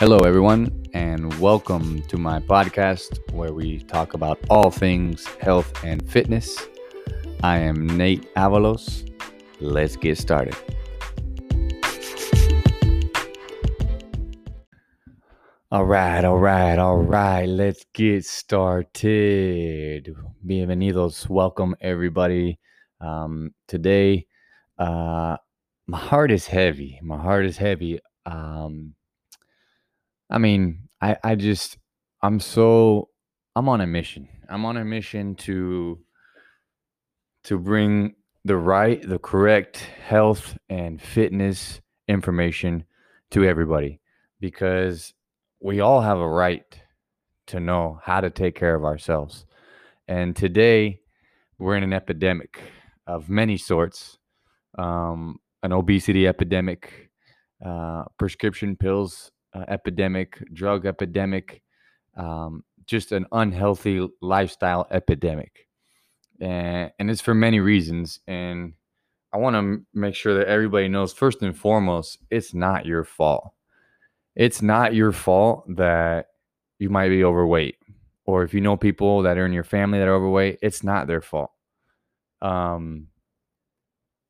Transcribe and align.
Hello, 0.00 0.18
everyone, 0.18 0.84
and 0.92 1.32
welcome 1.38 2.02
to 2.08 2.18
my 2.18 2.40
podcast 2.40 3.20
where 3.32 3.52
we 3.52 3.78
talk 3.78 4.14
about 4.14 4.40
all 4.50 4.68
things 4.68 5.24
health 5.40 5.72
and 5.84 6.02
fitness. 6.10 6.66
I 7.44 7.58
am 7.58 7.86
Nate 7.96 8.34
Avalos. 8.34 9.08
Let's 9.60 9.94
get 9.94 10.18
started. 10.18 10.56
All 15.70 15.84
right, 15.84 16.24
all 16.24 16.38
right, 16.38 16.76
all 16.76 16.98
right. 16.98 17.46
Let's 17.46 17.86
get 17.94 18.24
started. 18.24 20.12
Bienvenidos. 20.44 21.28
Welcome, 21.28 21.76
everybody. 21.80 22.58
Um, 23.00 23.54
today, 23.68 24.26
uh, 24.76 25.36
my 25.86 25.98
heart 25.98 26.32
is 26.32 26.48
heavy. 26.48 26.98
My 27.00 27.16
heart 27.16 27.46
is 27.46 27.56
heavy. 27.56 28.00
Um, 28.26 28.96
I 30.30 30.38
mean, 30.38 30.88
I 31.00 31.16
I 31.22 31.34
just 31.34 31.78
I'm 32.22 32.40
so 32.40 33.08
I'm 33.56 33.68
on 33.68 33.80
a 33.80 33.86
mission. 33.86 34.28
I'm 34.48 34.64
on 34.64 34.76
a 34.76 34.84
mission 34.84 35.34
to 35.36 35.98
to 37.44 37.58
bring 37.58 38.14
the 38.44 38.56
right, 38.56 39.06
the 39.06 39.18
correct 39.18 39.78
health 39.78 40.56
and 40.68 41.00
fitness 41.00 41.80
information 42.08 42.84
to 43.30 43.44
everybody 43.44 44.00
because 44.40 45.14
we 45.60 45.80
all 45.80 46.00
have 46.02 46.18
a 46.18 46.28
right 46.28 46.80
to 47.46 47.60
know 47.60 48.00
how 48.02 48.20
to 48.20 48.30
take 48.30 48.54
care 48.54 48.74
of 48.74 48.84
ourselves. 48.84 49.46
And 50.08 50.36
today 50.36 51.00
we're 51.58 51.76
in 51.76 51.82
an 51.82 51.92
epidemic 51.92 52.60
of 53.06 53.28
many 53.28 53.56
sorts. 53.56 54.18
Um, 54.76 55.38
an 55.62 55.72
obesity 55.72 56.26
epidemic, 56.26 57.10
uh, 57.64 58.04
prescription 58.18 58.76
pills 58.76 59.30
uh, 59.54 59.64
epidemic, 59.68 60.42
drug 60.52 60.86
epidemic, 60.86 61.62
um, 62.16 62.64
just 62.86 63.12
an 63.12 63.26
unhealthy 63.32 64.06
lifestyle 64.20 64.86
epidemic. 64.90 65.68
And, 66.40 66.90
and 66.98 67.10
it's 67.10 67.20
for 67.20 67.34
many 67.34 67.60
reasons. 67.60 68.20
And 68.26 68.74
I 69.32 69.38
want 69.38 69.56
to 69.56 69.84
make 69.98 70.14
sure 70.14 70.34
that 70.38 70.48
everybody 70.48 70.88
knows 70.88 71.12
first 71.12 71.42
and 71.42 71.56
foremost, 71.56 72.18
it's 72.30 72.54
not 72.54 72.86
your 72.86 73.04
fault. 73.04 73.52
It's 74.36 74.62
not 74.62 74.94
your 74.94 75.12
fault 75.12 75.64
that 75.76 76.26
you 76.78 76.90
might 76.90 77.08
be 77.08 77.24
overweight. 77.24 77.76
Or 78.26 78.42
if 78.42 78.54
you 78.54 78.60
know 78.60 78.76
people 78.76 79.22
that 79.22 79.38
are 79.38 79.46
in 79.46 79.52
your 79.52 79.64
family 79.64 79.98
that 79.98 80.08
are 80.08 80.14
overweight, 80.14 80.58
it's 80.62 80.82
not 80.82 81.06
their 81.06 81.20
fault. 81.20 81.50
Um, 82.42 83.08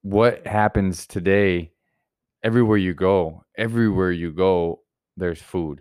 what 0.02 0.46
happens 0.46 1.06
today, 1.06 1.72
everywhere 2.42 2.76
you 2.76 2.92
go, 2.92 3.44
everywhere 3.56 4.12
you 4.12 4.32
go, 4.32 4.80
there's 5.16 5.40
food. 5.40 5.80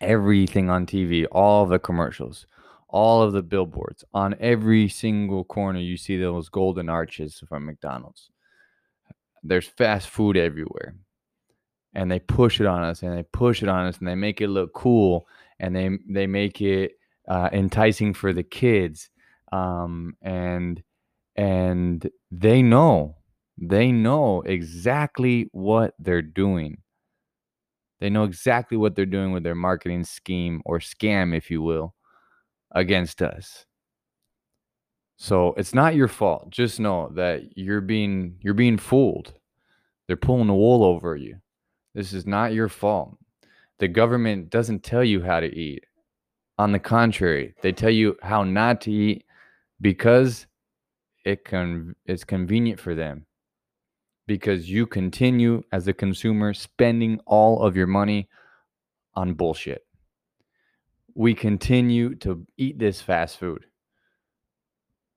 Everything 0.00 0.68
on 0.68 0.86
TV, 0.86 1.26
all 1.30 1.66
the 1.66 1.78
commercials, 1.78 2.46
all 2.88 3.22
of 3.22 3.32
the 3.32 3.42
billboards, 3.42 4.04
on 4.12 4.34
every 4.40 4.88
single 4.88 5.44
corner, 5.44 5.78
you 5.78 5.96
see 5.96 6.16
those 6.16 6.48
golden 6.48 6.88
arches 6.88 7.42
from 7.48 7.66
McDonald's. 7.66 8.30
There's 9.42 9.66
fast 9.66 10.08
food 10.08 10.36
everywhere. 10.36 10.94
And 11.94 12.10
they 12.10 12.20
push 12.20 12.58
it 12.60 12.66
on 12.66 12.82
us 12.82 13.02
and 13.02 13.16
they 13.16 13.22
push 13.22 13.62
it 13.62 13.68
on 13.68 13.86
us 13.86 13.98
and 13.98 14.08
they 14.08 14.14
make 14.14 14.40
it 14.40 14.48
look 14.48 14.72
cool 14.72 15.26
and 15.60 15.76
they 15.76 15.90
they 16.08 16.26
make 16.26 16.62
it 16.62 16.92
uh, 17.28 17.50
enticing 17.52 18.14
for 18.14 18.32
the 18.32 18.42
kids. 18.42 19.10
Um, 19.52 20.16
and 20.22 20.82
and 21.36 22.10
they 22.30 22.62
know 22.62 23.16
they 23.58 23.92
know 23.92 24.40
exactly 24.42 25.48
what 25.52 25.94
they're 25.98 26.22
doing 26.22 26.81
they 28.02 28.10
know 28.10 28.24
exactly 28.24 28.76
what 28.76 28.96
they're 28.96 29.06
doing 29.06 29.30
with 29.30 29.44
their 29.44 29.54
marketing 29.54 30.02
scheme 30.02 30.60
or 30.64 30.80
scam, 30.80 31.36
if 31.36 31.52
you 31.52 31.62
will, 31.62 31.94
against 32.72 33.22
us. 33.22 33.64
So 35.18 35.54
it's 35.56 35.72
not 35.72 35.94
your 35.94 36.08
fault. 36.08 36.50
Just 36.50 36.80
know 36.80 37.12
that 37.14 37.56
you're 37.56 37.80
being 37.80 38.38
you're 38.40 38.54
being 38.54 38.76
fooled. 38.76 39.34
They're 40.08 40.16
pulling 40.16 40.48
the 40.48 40.52
wool 40.52 40.82
over 40.82 41.14
you. 41.14 41.36
This 41.94 42.12
is 42.12 42.26
not 42.26 42.52
your 42.52 42.68
fault. 42.68 43.16
The 43.78 43.86
government 43.86 44.50
doesn't 44.50 44.82
tell 44.82 45.04
you 45.04 45.22
how 45.22 45.38
to 45.38 45.46
eat. 45.46 45.84
On 46.58 46.72
the 46.72 46.80
contrary, 46.80 47.54
they 47.62 47.70
tell 47.70 47.90
you 47.90 48.16
how 48.20 48.42
not 48.42 48.80
to 48.80 48.90
eat 48.90 49.24
because 49.80 50.48
it 51.24 51.44
can 51.44 51.94
it's 52.04 52.24
convenient 52.24 52.80
for 52.80 52.96
them 52.96 53.26
because 54.26 54.70
you 54.70 54.86
continue 54.86 55.62
as 55.72 55.88
a 55.88 55.92
consumer 55.92 56.54
spending 56.54 57.20
all 57.26 57.62
of 57.62 57.76
your 57.76 57.86
money 57.86 58.28
on 59.14 59.34
bullshit. 59.34 59.84
We 61.14 61.34
continue 61.34 62.14
to 62.16 62.46
eat 62.56 62.78
this 62.78 63.00
fast 63.00 63.38
food. 63.38 63.66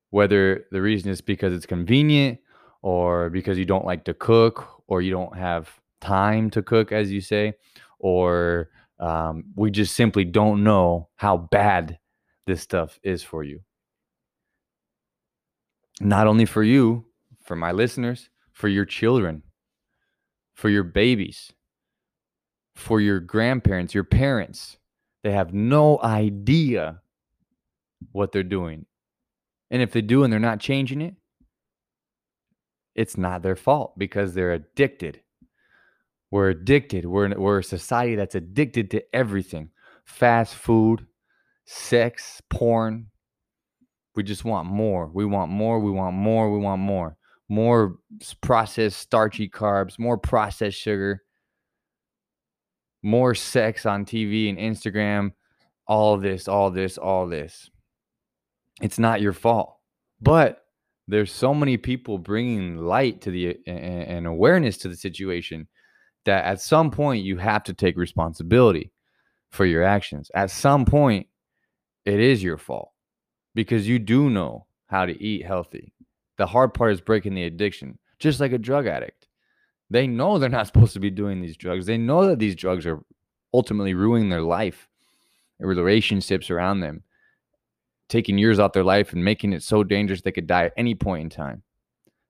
Whether 0.09 0.65
the 0.71 0.81
reason 0.81 1.11
is 1.11 1.21
because 1.21 1.53
it's 1.53 1.65
convenient 1.65 2.39
or 2.81 3.29
because 3.29 3.57
you 3.57 3.65
don't 3.65 3.85
like 3.85 4.05
to 4.05 4.13
cook 4.13 4.83
or 4.87 5.01
you 5.01 5.11
don't 5.11 5.37
have 5.37 5.69
time 6.01 6.49
to 6.51 6.61
cook, 6.61 6.91
as 6.91 7.11
you 7.11 7.21
say, 7.21 7.53
or 7.99 8.69
um, 8.99 9.45
we 9.55 9.71
just 9.71 9.95
simply 9.95 10.23
don't 10.23 10.63
know 10.63 11.09
how 11.15 11.37
bad 11.37 11.99
this 12.45 12.61
stuff 12.61 12.99
is 13.03 13.23
for 13.23 13.43
you. 13.43 13.61
Not 15.99 16.27
only 16.27 16.45
for 16.45 16.63
you, 16.63 17.05
for 17.43 17.55
my 17.55 17.71
listeners, 17.71 18.29
for 18.55 18.69
your 18.69 18.85
children, 18.85 19.43
for 20.55 20.69
your 20.69 20.83
babies, 20.83 21.51
for 22.73 23.01
your 23.01 23.19
grandparents, 23.19 23.93
your 23.93 24.05
parents. 24.05 24.77
They 25.23 25.31
have 25.31 25.53
no 25.53 25.99
idea 26.01 27.01
what 28.13 28.31
they're 28.31 28.43
doing. 28.43 28.85
And 29.69 29.81
if 29.81 29.91
they 29.91 30.01
do 30.01 30.23
and 30.23 30.31
they're 30.31 30.39
not 30.39 30.61
changing 30.61 31.01
it, 31.01 31.15
it's 32.95 33.17
not 33.17 33.43
their 33.43 33.57
fault 33.57 33.99
because 33.99 34.33
they're 34.33 34.53
addicted. 34.53 35.19
We're 36.31 36.49
addicted. 36.49 37.05
We're, 37.05 37.37
we're 37.37 37.59
a 37.59 37.63
society 37.63 38.15
that's 38.15 38.35
addicted 38.35 38.89
to 38.91 39.03
everything 39.13 39.71
fast 40.05 40.55
food, 40.55 41.05
sex, 41.65 42.41
porn. 42.49 43.07
We 44.15 44.23
just 44.23 44.45
want 44.45 44.69
more. 44.69 45.07
We 45.13 45.25
want 45.25 45.51
more. 45.51 45.79
We 45.79 45.91
want 45.91 46.15
more. 46.15 46.49
We 46.53 46.59
want 46.59 46.79
more 46.79 47.17
more 47.49 47.97
processed 48.41 48.99
starchy 48.99 49.49
carbs, 49.49 49.99
more 49.99 50.17
processed 50.17 50.77
sugar, 50.77 51.23
more 53.03 53.35
sex 53.35 53.85
on 53.85 54.05
TV 54.05 54.49
and 54.49 54.57
Instagram, 54.57 55.31
all 55.87 56.17
this, 56.17 56.47
all 56.47 56.71
this, 56.71 56.97
all 56.97 57.27
this. 57.27 57.69
It's 58.81 58.99
not 58.99 59.21
your 59.21 59.33
fault. 59.33 59.77
But 60.21 60.65
there's 61.07 61.31
so 61.31 61.53
many 61.53 61.77
people 61.77 62.17
bringing 62.17 62.77
light 62.77 63.21
to 63.21 63.31
the 63.31 63.57
and 63.67 64.25
awareness 64.25 64.77
to 64.77 64.89
the 64.89 64.95
situation 64.95 65.67
that 66.25 66.45
at 66.45 66.61
some 66.61 66.89
point 66.89 67.23
you 67.23 67.37
have 67.37 67.63
to 67.65 67.73
take 67.73 67.95
responsibility 67.95 68.91
for 69.51 69.65
your 69.65 69.83
actions. 69.83 70.31
At 70.33 70.49
some 70.49 70.85
point 70.85 71.27
it 72.05 72.19
is 72.19 72.41
your 72.41 72.57
fault 72.57 72.91
because 73.53 73.87
you 73.87 73.99
do 73.99 74.29
know 74.29 74.65
how 74.87 75.05
to 75.05 75.23
eat 75.23 75.45
healthy. 75.45 75.93
The 76.37 76.45
hard 76.47 76.73
part 76.73 76.91
is 76.91 77.01
breaking 77.01 77.35
the 77.35 77.43
addiction, 77.43 77.97
just 78.19 78.39
like 78.39 78.51
a 78.51 78.57
drug 78.57 78.87
addict. 78.87 79.27
They 79.89 80.07
know 80.07 80.37
they're 80.37 80.49
not 80.49 80.67
supposed 80.67 80.93
to 80.93 80.99
be 80.99 81.11
doing 81.11 81.41
these 81.41 81.57
drugs. 81.57 81.85
They 81.85 81.97
know 81.97 82.27
that 82.27 82.39
these 82.39 82.55
drugs 82.55 82.85
are 82.85 83.03
ultimately 83.53 83.93
ruining 83.93 84.29
their 84.29 84.41
life, 84.41 84.87
their 85.59 85.67
relationships 85.67 86.49
around 86.49 86.81
them, 86.81 87.03
taking 88.09 88.37
years 88.37 88.59
off 88.59 88.73
their 88.73 88.83
life 88.83 89.13
and 89.13 89.23
making 89.23 89.53
it 89.53 89.63
so 89.63 89.83
dangerous 89.83 90.21
they 90.21 90.31
could 90.31 90.47
die 90.47 90.65
at 90.65 90.73
any 90.77 90.95
point 90.95 91.23
in 91.23 91.29
time. 91.29 91.63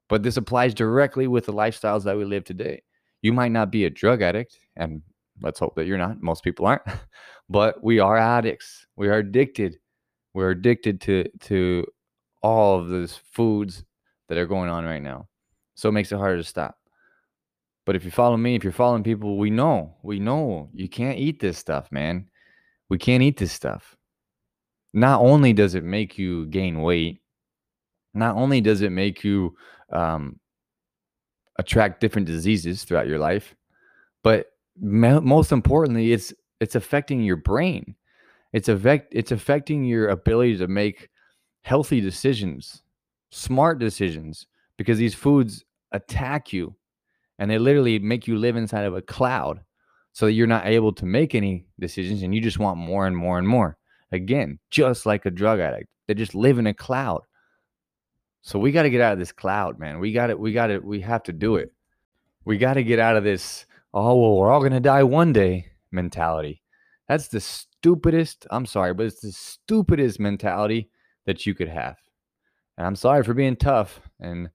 But 0.07 0.21
this 0.21 0.37
applies 0.37 0.73
directly 0.73 1.27
with 1.27 1.47
the 1.47 1.53
lifestyles 1.53 2.03
that 2.03 2.17
we 2.17 2.25
live 2.25 2.43
today. 2.43 2.83
You 3.21 3.33
might 3.33 3.51
not 3.51 3.71
be 3.71 3.85
a 3.85 3.89
drug 3.89 4.21
addict, 4.21 4.59
and 4.75 5.01
let's 5.41 5.59
hope 5.59 5.75
that 5.75 5.87
you're 5.87 5.97
not. 5.97 6.21
Most 6.21 6.43
people 6.43 6.67
aren't, 6.67 6.83
but 7.49 7.83
we 7.83 7.99
are 7.99 8.17
addicts. 8.17 8.85
We 8.95 9.07
are 9.07 9.17
addicted. 9.17 9.79
We're 10.35 10.51
addicted 10.51 11.01
to 11.01 11.25
to 11.41 11.85
all 12.43 12.79
of 12.79 12.89
those 12.89 13.19
foods 13.31 13.83
that 14.27 14.37
are 14.37 14.45
going 14.45 14.69
on 14.69 14.85
right 14.85 15.01
now. 15.01 15.27
So 15.75 15.89
it 15.89 15.93
makes 15.93 16.11
it 16.11 16.17
harder 16.17 16.37
to 16.37 16.43
stop. 16.43 16.77
But 17.85 17.95
if 17.95 18.03
you 18.03 18.11
follow 18.11 18.37
me, 18.37 18.55
if 18.55 18.63
you're 18.63 18.73
following 18.73 19.03
people, 19.03 19.37
we 19.37 19.49
know, 19.49 19.95
we 20.01 20.19
know 20.19 20.69
you 20.73 20.89
can't 20.89 21.19
eat 21.19 21.39
this 21.39 21.57
stuff, 21.57 21.91
man. 21.91 22.27
We 22.89 22.97
can't 22.97 23.21
eat 23.23 23.37
this 23.37 23.51
stuff. 23.51 23.95
Not 24.93 25.21
only 25.21 25.53
does 25.53 25.75
it 25.75 25.83
make 25.83 26.17
you 26.17 26.47
gain 26.47 26.81
weight, 26.81 27.21
not 28.13 28.35
only 28.35 28.61
does 28.61 28.81
it 28.81 28.91
make 28.91 29.23
you 29.23 29.55
um, 29.91 30.39
attract 31.59 31.99
different 31.99 32.27
diseases 32.27 32.83
throughout 32.83 33.07
your 33.07 33.19
life, 33.19 33.55
but 34.23 34.47
me- 34.79 35.19
most 35.19 35.51
importantly, 35.51 36.13
it's 36.13 36.33
it's 36.61 36.75
affecting 36.75 37.21
your 37.21 37.35
brain. 37.35 37.95
It's 38.53 38.69
affect 38.69 39.13
it's 39.13 39.31
affecting 39.31 39.83
your 39.83 40.09
ability 40.09 40.57
to 40.57 40.67
make 40.67 41.09
healthy 41.61 41.99
decisions 41.99 42.81
smart 43.35 43.79
decisions 43.79 44.47
because 44.77 44.97
these 44.97 45.13
foods 45.13 45.63
attack 45.91 46.53
you 46.53 46.75
and 47.37 47.51
they 47.51 47.57
literally 47.57 47.99
make 47.99 48.27
you 48.27 48.37
live 48.37 48.55
inside 48.55 48.85
of 48.85 48.95
a 48.95 49.01
cloud. 49.01 49.61
so 50.15 50.27
that 50.27 50.31
you're 50.31 50.47
not 50.47 50.65
able 50.65 50.93
to 50.93 51.05
make 51.05 51.35
any 51.35 51.65
decisions 51.77 52.23
and 52.23 52.33
you 52.33 52.39
just 52.39 52.57
want 52.57 52.77
more 52.77 53.05
and 53.05 53.17
more 53.17 53.37
and 53.37 53.45
more. 53.45 53.77
Again, 54.13 54.59
just 54.71 55.05
like 55.05 55.25
a 55.25 55.29
drug 55.29 55.59
addict, 55.59 55.89
they 56.07 56.13
just 56.13 56.33
live 56.33 56.57
in 56.57 56.67
a 56.67 56.73
cloud. 56.73 57.23
So 58.41 58.57
we 58.57 58.71
got 58.71 58.83
to 58.83 58.89
get 58.89 59.01
out 59.01 59.11
of 59.11 59.19
this 59.19 59.33
cloud, 59.33 59.77
man. 59.77 59.99
We 59.99 60.13
got 60.13 60.29
it. 60.29 60.39
We 60.39 60.53
got 60.53 60.69
it. 60.71 60.81
We 60.81 61.01
have 61.01 61.23
to 61.23 61.33
do 61.33 61.57
it. 61.57 61.73
We 62.45 62.57
got 62.57 62.75
to 62.75 62.83
get 62.83 62.97
out 62.97 63.17
of 63.17 63.25
this, 63.25 63.65
oh, 63.93 64.15
well, 64.15 64.37
we're 64.37 64.51
all 64.51 64.61
going 64.61 64.71
to 64.71 64.79
die 64.79 65.03
one 65.03 65.33
day 65.33 65.65
mentality. 65.91 66.61
That's 67.09 67.27
the 67.27 67.41
stupidest, 67.41 68.47
I'm 68.51 68.65
sorry, 68.65 68.93
but 68.93 69.07
it's 69.07 69.19
the 69.19 69.33
stupidest 69.33 70.17
mentality 70.21 70.89
that 71.25 71.45
you 71.45 71.53
could 71.53 71.67
have. 71.67 71.97
And 72.77 72.85
I'm 72.87 72.95
sorry 72.95 73.23
for 73.23 73.33
being 73.33 73.55
tough 73.55 74.01
and 74.19 74.49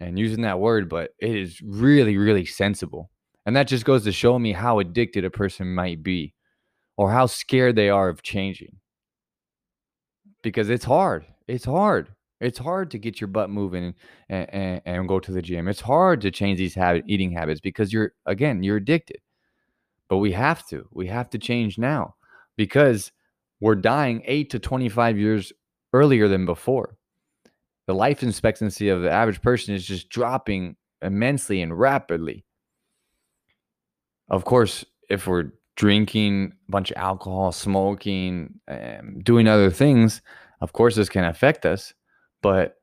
and 0.00 0.18
using 0.18 0.42
that 0.42 0.60
word, 0.60 0.88
but 0.88 1.10
it 1.18 1.34
is 1.34 1.60
really, 1.60 2.16
really 2.16 2.46
sensible. 2.46 3.10
And 3.46 3.56
that 3.56 3.66
just 3.66 3.84
goes 3.84 4.04
to 4.04 4.12
show 4.12 4.38
me 4.38 4.52
how 4.52 4.78
addicted 4.78 5.24
a 5.24 5.30
person 5.30 5.74
might 5.74 6.02
be 6.02 6.34
or 6.96 7.10
how 7.10 7.26
scared 7.26 7.76
they 7.76 7.88
are 7.88 8.08
of 8.08 8.22
changing. 8.22 8.76
Because 10.42 10.70
it's 10.70 10.84
hard. 10.84 11.26
It's 11.48 11.64
hard. 11.64 12.10
It's 12.40 12.58
hard 12.58 12.92
to 12.92 12.98
get 12.98 13.20
your 13.20 13.28
butt 13.28 13.50
moving 13.50 13.94
and, 14.28 14.54
and, 14.54 14.82
and 14.84 15.08
go 15.08 15.18
to 15.18 15.32
the 15.32 15.42
gym. 15.42 15.66
It's 15.66 15.80
hard 15.80 16.20
to 16.20 16.30
change 16.30 16.58
these 16.58 16.74
habit, 16.74 17.04
eating 17.08 17.32
habits 17.32 17.60
because 17.60 17.92
you're, 17.92 18.12
again, 18.26 18.62
you're 18.62 18.76
addicted. 18.76 19.18
But 20.08 20.18
we 20.18 20.32
have 20.32 20.66
to. 20.68 20.86
We 20.92 21.08
have 21.08 21.30
to 21.30 21.38
change 21.38 21.78
now 21.78 22.14
because 22.56 23.10
we're 23.60 23.74
dying 23.74 24.22
8 24.24 24.50
to 24.50 24.58
25 24.58 25.18
years 25.18 25.52
earlier 25.92 26.28
than 26.28 26.46
before. 26.46 26.97
The 27.88 27.94
life 27.94 28.22
expectancy 28.22 28.90
of 28.90 29.00
the 29.00 29.10
average 29.10 29.40
person 29.40 29.74
is 29.74 29.84
just 29.84 30.10
dropping 30.10 30.76
immensely 31.00 31.62
and 31.62 31.76
rapidly. 31.76 32.44
Of 34.28 34.44
course, 34.44 34.84
if 35.08 35.26
we're 35.26 35.52
drinking 35.74 36.52
a 36.68 36.70
bunch 36.70 36.90
of 36.90 36.98
alcohol, 36.98 37.50
smoking, 37.50 38.60
um, 38.68 39.20
doing 39.24 39.48
other 39.48 39.70
things, 39.70 40.20
of 40.60 40.74
course, 40.74 40.96
this 40.96 41.08
can 41.08 41.24
affect 41.24 41.64
us. 41.64 41.94
But 42.42 42.76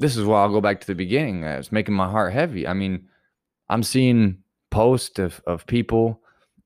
this 0.00 0.16
is 0.16 0.24
why 0.24 0.42
I'll 0.42 0.50
go 0.50 0.60
back 0.60 0.80
to 0.80 0.86
the 0.88 0.96
beginning. 0.96 1.44
It's 1.44 1.70
making 1.70 1.94
my 1.94 2.10
heart 2.10 2.32
heavy. 2.32 2.66
I 2.66 2.72
mean, 2.72 3.08
I'm 3.68 3.84
seeing 3.84 4.38
posts 4.72 5.20
of, 5.20 5.40
of 5.46 5.64
people, 5.66 6.22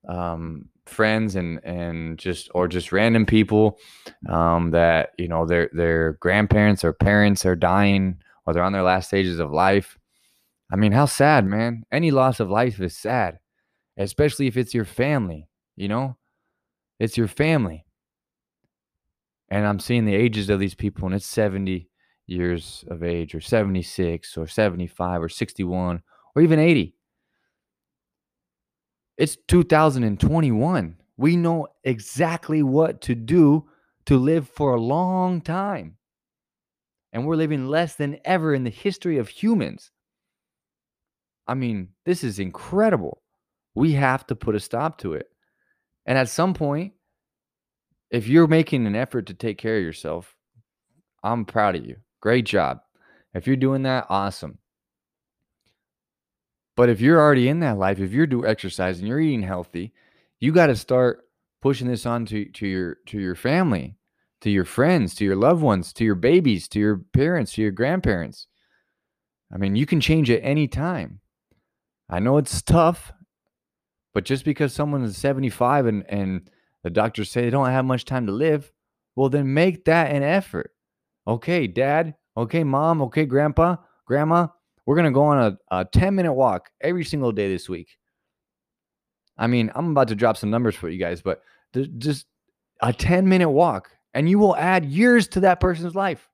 um, 0.08 0.70
friends 0.86 1.34
and 1.36 1.64
and 1.64 2.18
just 2.18 2.50
or 2.54 2.68
just 2.68 2.92
random 2.92 3.24
people 3.24 3.78
um, 4.28 4.70
that 4.70 5.10
you 5.18 5.28
know 5.28 5.46
their 5.46 5.70
their 5.72 6.12
grandparents 6.20 6.84
or 6.84 6.92
parents 6.92 7.46
are 7.46 7.56
dying 7.56 8.18
or 8.46 8.52
they're 8.52 8.62
on 8.62 8.72
their 8.72 8.82
last 8.82 9.08
stages 9.08 9.38
of 9.38 9.50
life 9.50 9.98
I 10.74 10.76
mean, 10.76 10.92
how 10.92 11.06
sad, 11.06 11.46
man. 11.46 11.84
Any 11.92 12.10
loss 12.10 12.40
of 12.40 12.50
life 12.50 12.80
is 12.80 12.96
sad, 12.96 13.38
especially 13.96 14.46
if 14.46 14.56
it's 14.56 14.74
your 14.74 14.84
family, 14.84 15.48
you 15.76 15.88
know? 15.88 16.16
It's 16.98 17.16
your 17.16 17.28
family. 17.28 17.84
And 19.50 19.66
I'm 19.66 19.78
seeing 19.78 20.04
the 20.04 20.14
ages 20.16 20.48
of 20.50 20.58
these 20.58 20.74
people, 20.74 21.06
and 21.06 21.14
it's 21.14 21.26
70 21.26 21.88
years 22.26 22.84
of 22.88 23.04
age, 23.04 23.34
or 23.34 23.40
76, 23.40 24.36
or 24.36 24.46
75, 24.46 25.22
or 25.22 25.28
61, 25.28 26.02
or 26.34 26.42
even 26.42 26.58
80. 26.58 26.96
It's 29.16 29.36
2021. 29.48 30.96
We 31.16 31.36
know 31.36 31.68
exactly 31.84 32.62
what 32.62 33.00
to 33.02 33.14
do 33.14 33.68
to 34.06 34.16
live 34.16 34.48
for 34.48 34.74
a 34.74 34.80
long 34.80 35.40
time. 35.40 35.96
And 37.12 37.24
we're 37.24 37.36
living 37.36 37.68
less 37.68 37.94
than 37.94 38.18
ever 38.24 38.52
in 38.54 38.64
the 38.64 38.70
history 38.70 39.18
of 39.18 39.28
humans. 39.28 39.92
I 41.46 41.54
mean, 41.54 41.90
this 42.04 42.24
is 42.24 42.40
incredible. 42.40 43.22
We 43.76 43.92
have 43.92 44.26
to 44.26 44.34
put 44.34 44.56
a 44.56 44.60
stop 44.60 44.98
to 44.98 45.14
it. 45.14 45.28
And 46.06 46.18
at 46.18 46.28
some 46.28 46.54
point, 46.54 46.94
if 48.10 48.26
you're 48.26 48.48
making 48.48 48.86
an 48.86 48.96
effort 48.96 49.26
to 49.26 49.34
take 49.34 49.58
care 49.58 49.76
of 49.76 49.84
yourself, 49.84 50.34
I'm 51.22 51.44
proud 51.44 51.76
of 51.76 51.86
you. 51.86 51.96
Great 52.20 52.46
job. 52.46 52.80
If 53.32 53.46
you're 53.46 53.56
doing 53.56 53.82
that, 53.82 54.06
awesome. 54.08 54.58
But 56.76 56.88
if 56.88 57.00
you're 57.00 57.20
already 57.20 57.48
in 57.48 57.60
that 57.60 57.78
life, 57.78 58.00
if 58.00 58.12
you're 58.12 58.26
doing 58.26 58.48
exercise 58.48 58.98
and 58.98 59.06
you're 59.06 59.20
eating 59.20 59.42
healthy, 59.42 59.92
you 60.40 60.52
got 60.52 60.66
to 60.66 60.76
start 60.76 61.24
pushing 61.62 61.88
this 61.88 62.04
on 62.04 62.26
to, 62.26 62.44
to 62.46 62.66
your 62.66 62.96
to 63.06 63.18
your 63.18 63.34
family, 63.34 63.96
to 64.40 64.50
your 64.50 64.64
friends, 64.64 65.14
to 65.14 65.24
your 65.24 65.36
loved 65.36 65.62
ones, 65.62 65.92
to 65.94 66.04
your 66.04 66.16
babies, 66.16 66.68
to 66.68 66.78
your 66.78 66.96
parents, 66.96 67.52
to 67.52 67.62
your 67.62 67.70
grandparents. 67.70 68.46
I 69.52 69.56
mean, 69.56 69.76
you 69.76 69.86
can 69.86 70.00
change 70.00 70.30
at 70.30 70.40
any 70.42 70.66
time. 70.66 71.20
I 72.08 72.18
know 72.18 72.38
it's 72.38 72.60
tough, 72.60 73.12
but 74.12 74.24
just 74.24 74.44
because 74.44 74.72
someone 74.72 75.04
is 75.04 75.16
75 75.16 75.86
and, 75.86 76.04
and 76.08 76.50
the 76.82 76.90
doctors 76.90 77.30
say 77.30 77.42
they 77.42 77.50
don't 77.50 77.70
have 77.70 77.84
much 77.84 78.04
time 78.04 78.26
to 78.26 78.32
live, 78.32 78.70
well, 79.16 79.28
then 79.28 79.54
make 79.54 79.84
that 79.84 80.10
an 80.10 80.22
effort. 80.22 80.72
Okay, 81.26 81.66
dad. 81.66 82.14
Okay, 82.36 82.64
mom. 82.64 83.00
Okay, 83.02 83.24
grandpa, 83.24 83.76
grandma. 84.06 84.48
We're 84.86 84.96
going 84.96 85.06
to 85.06 85.12
go 85.12 85.24
on 85.24 85.58
a, 85.70 85.80
a 85.80 85.84
10 85.84 86.14
minute 86.14 86.32
walk 86.32 86.70
every 86.80 87.04
single 87.04 87.32
day 87.32 87.48
this 87.48 87.68
week. 87.68 87.96
I 89.36 89.46
mean, 89.46 89.70
I'm 89.74 89.90
about 89.90 90.08
to 90.08 90.14
drop 90.14 90.36
some 90.36 90.50
numbers 90.50 90.74
for 90.74 90.88
you 90.88 90.98
guys, 90.98 91.22
but 91.22 91.42
just 91.98 92.26
a 92.82 92.92
10 92.92 93.28
minute 93.28 93.50
walk 93.50 93.90
and 94.12 94.28
you 94.28 94.38
will 94.38 94.56
add 94.56 94.84
years 94.84 95.26
to 95.28 95.40
that 95.40 95.60
person's 95.60 95.94
life. 95.94 96.28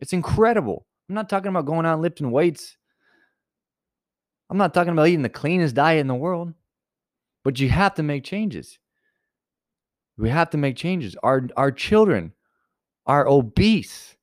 It's 0.00 0.12
incredible. 0.12 0.86
I'm 1.08 1.14
not 1.14 1.28
talking 1.28 1.48
about 1.48 1.66
going 1.66 1.86
out 1.86 2.00
lifting 2.00 2.30
weights 2.30 2.76
I'm 4.50 4.56
not 4.56 4.72
talking 4.72 4.92
about 4.92 5.08
eating 5.08 5.22
the 5.22 5.28
cleanest 5.28 5.74
diet 5.74 6.00
in 6.00 6.06
the 6.06 6.14
world, 6.14 6.54
but 7.44 7.60
you 7.60 7.68
have 7.68 7.94
to 7.96 8.02
make 8.02 8.24
changes. 8.24 8.78
We 10.16 10.30
have 10.30 10.50
to 10.50 10.56
make 10.56 10.76
changes. 10.76 11.14
Our 11.22 11.48
our 11.56 11.70
children 11.70 12.32
are 13.06 13.28
obese. 13.28 14.16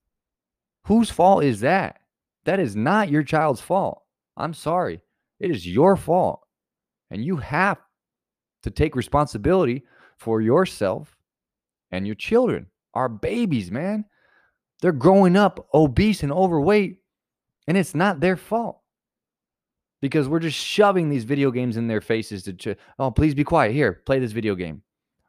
Whose 0.86 1.10
fault 1.10 1.44
is 1.44 1.62
that? 1.62 2.02
That 2.46 2.60
is 2.60 2.76
not 2.76 3.10
your 3.10 3.24
child's 3.24 3.62
fault. 3.62 4.02
I'm 4.38 4.54
sorry. 4.54 5.02
It 5.40 5.52
is 5.52 5.68
your 5.68 5.96
fault. 5.96 6.42
And 7.12 7.24
you 7.24 7.38
have 7.38 7.78
to 8.64 8.72
take 8.72 8.96
responsibility 8.96 9.84
for 10.18 10.42
yourself 10.42 11.16
and 11.92 12.06
your 12.06 12.16
children. 12.16 12.68
Our 12.94 13.10
babies, 13.10 13.72
man. 13.72 14.06
They're 14.82 14.92
growing 14.92 15.36
up 15.36 15.68
obese 15.74 16.24
and 16.24 16.32
overweight, 16.32 16.98
and 17.68 17.78
it's 17.78 17.96
not 17.96 18.20
their 18.20 18.36
fault 18.36 18.82
because 20.02 20.28
we're 20.28 20.40
just 20.40 20.58
shoving 20.58 21.10
these 21.10 21.24
video 21.24 21.50
games 21.50 21.78
in 21.78 21.88
their 21.88 22.02
faces 22.02 22.44
to, 22.44 22.54
ch- 22.54 22.78
oh, 23.00 23.10
please 23.10 23.34
be 23.34 23.44
quiet. 23.44 23.74
Here, 23.74 24.02
play 24.06 24.20
this 24.20 24.34
video 24.34 24.54
game. 24.54 24.82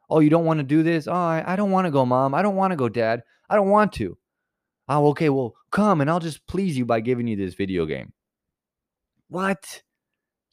Oh, 0.09 0.19
you 0.19 0.29
don't 0.29 0.45
want 0.45 0.59
to 0.59 0.63
do 0.63 0.83
this? 0.83 1.07
Oh, 1.07 1.13
I, 1.13 1.43
I 1.45 1.55
don't 1.55 1.71
want 1.71 1.85
to 1.85 1.91
go, 1.91 2.05
mom. 2.05 2.35
I 2.35 2.41
don't 2.41 2.55
want 2.55 2.71
to 2.71 2.77
go, 2.77 2.89
dad. 2.89 3.23
I 3.49 3.55
don't 3.55 3.69
want 3.69 3.93
to. 3.93 4.17
Oh, 4.89 5.07
okay. 5.09 5.29
Well, 5.29 5.55
come 5.71 6.01
and 6.01 6.09
I'll 6.09 6.19
just 6.19 6.45
please 6.47 6.77
you 6.77 6.85
by 6.85 7.01
giving 7.01 7.27
you 7.27 7.35
this 7.35 7.55
video 7.55 7.85
game. 7.85 8.13
What? 9.29 9.81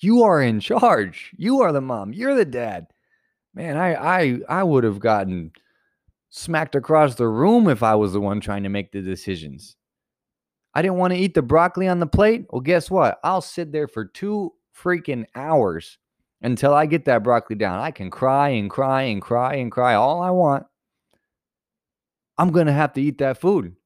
You 0.01 0.25
are 0.25 0.43
in 0.43 0.61
charge. 0.61 1.33
You 1.37 1.63
are 1.63 1.73
the 1.73 1.81
mom. 1.81 2.13
You're 2.13 2.35
the 2.35 2.45
dad. 2.45 2.87
Man, 3.55 3.77
I 3.77 3.95
I 3.95 4.39
I 4.49 4.63
would 4.63 4.85
have 4.85 4.99
gotten 4.99 5.53
smacked 6.31 6.75
across 6.75 7.15
the 7.15 7.29
room 7.29 7.69
if 7.69 7.83
I 7.83 7.95
was 7.95 8.13
the 8.13 8.21
one 8.21 8.41
trying 8.41 8.65
to 8.65 8.69
make 8.69 8.91
the 8.91 9.01
decisions. 9.01 9.77
I 10.75 10.83
didn't 10.83 10.97
want 10.97 11.13
to 11.13 11.19
eat 11.19 11.35
the 11.35 11.43
broccoli 11.43 11.87
on 11.87 12.01
the 12.01 12.07
plate. 12.07 12.47
Well, 12.51 12.61
guess 12.61 12.91
what? 12.91 13.21
I'll 13.23 13.41
sit 13.41 13.71
there 13.71 13.87
for 13.87 14.05
two 14.05 14.53
freaking 14.77 15.25
hours 15.37 15.99
until 16.43 16.75
I 16.75 16.87
get 16.87 17.05
that 17.05 17.23
broccoli 17.23 17.55
down. 17.55 17.79
I 17.79 17.93
can 17.93 18.11
cry 18.11 18.49
and 18.49 18.69
cry 18.69 19.03
and 19.03 19.23
cry 19.23 19.55
and 19.55 19.71
cry 19.71 19.95
all 19.95 20.21
I 20.21 20.31
want. 20.31 20.67
I'm 22.37 22.51
going 22.51 22.67
to 22.67 22.73
have 22.73 22.93
to 22.95 23.01
eat 23.01 23.19
that 23.19 23.41
food 23.41 23.77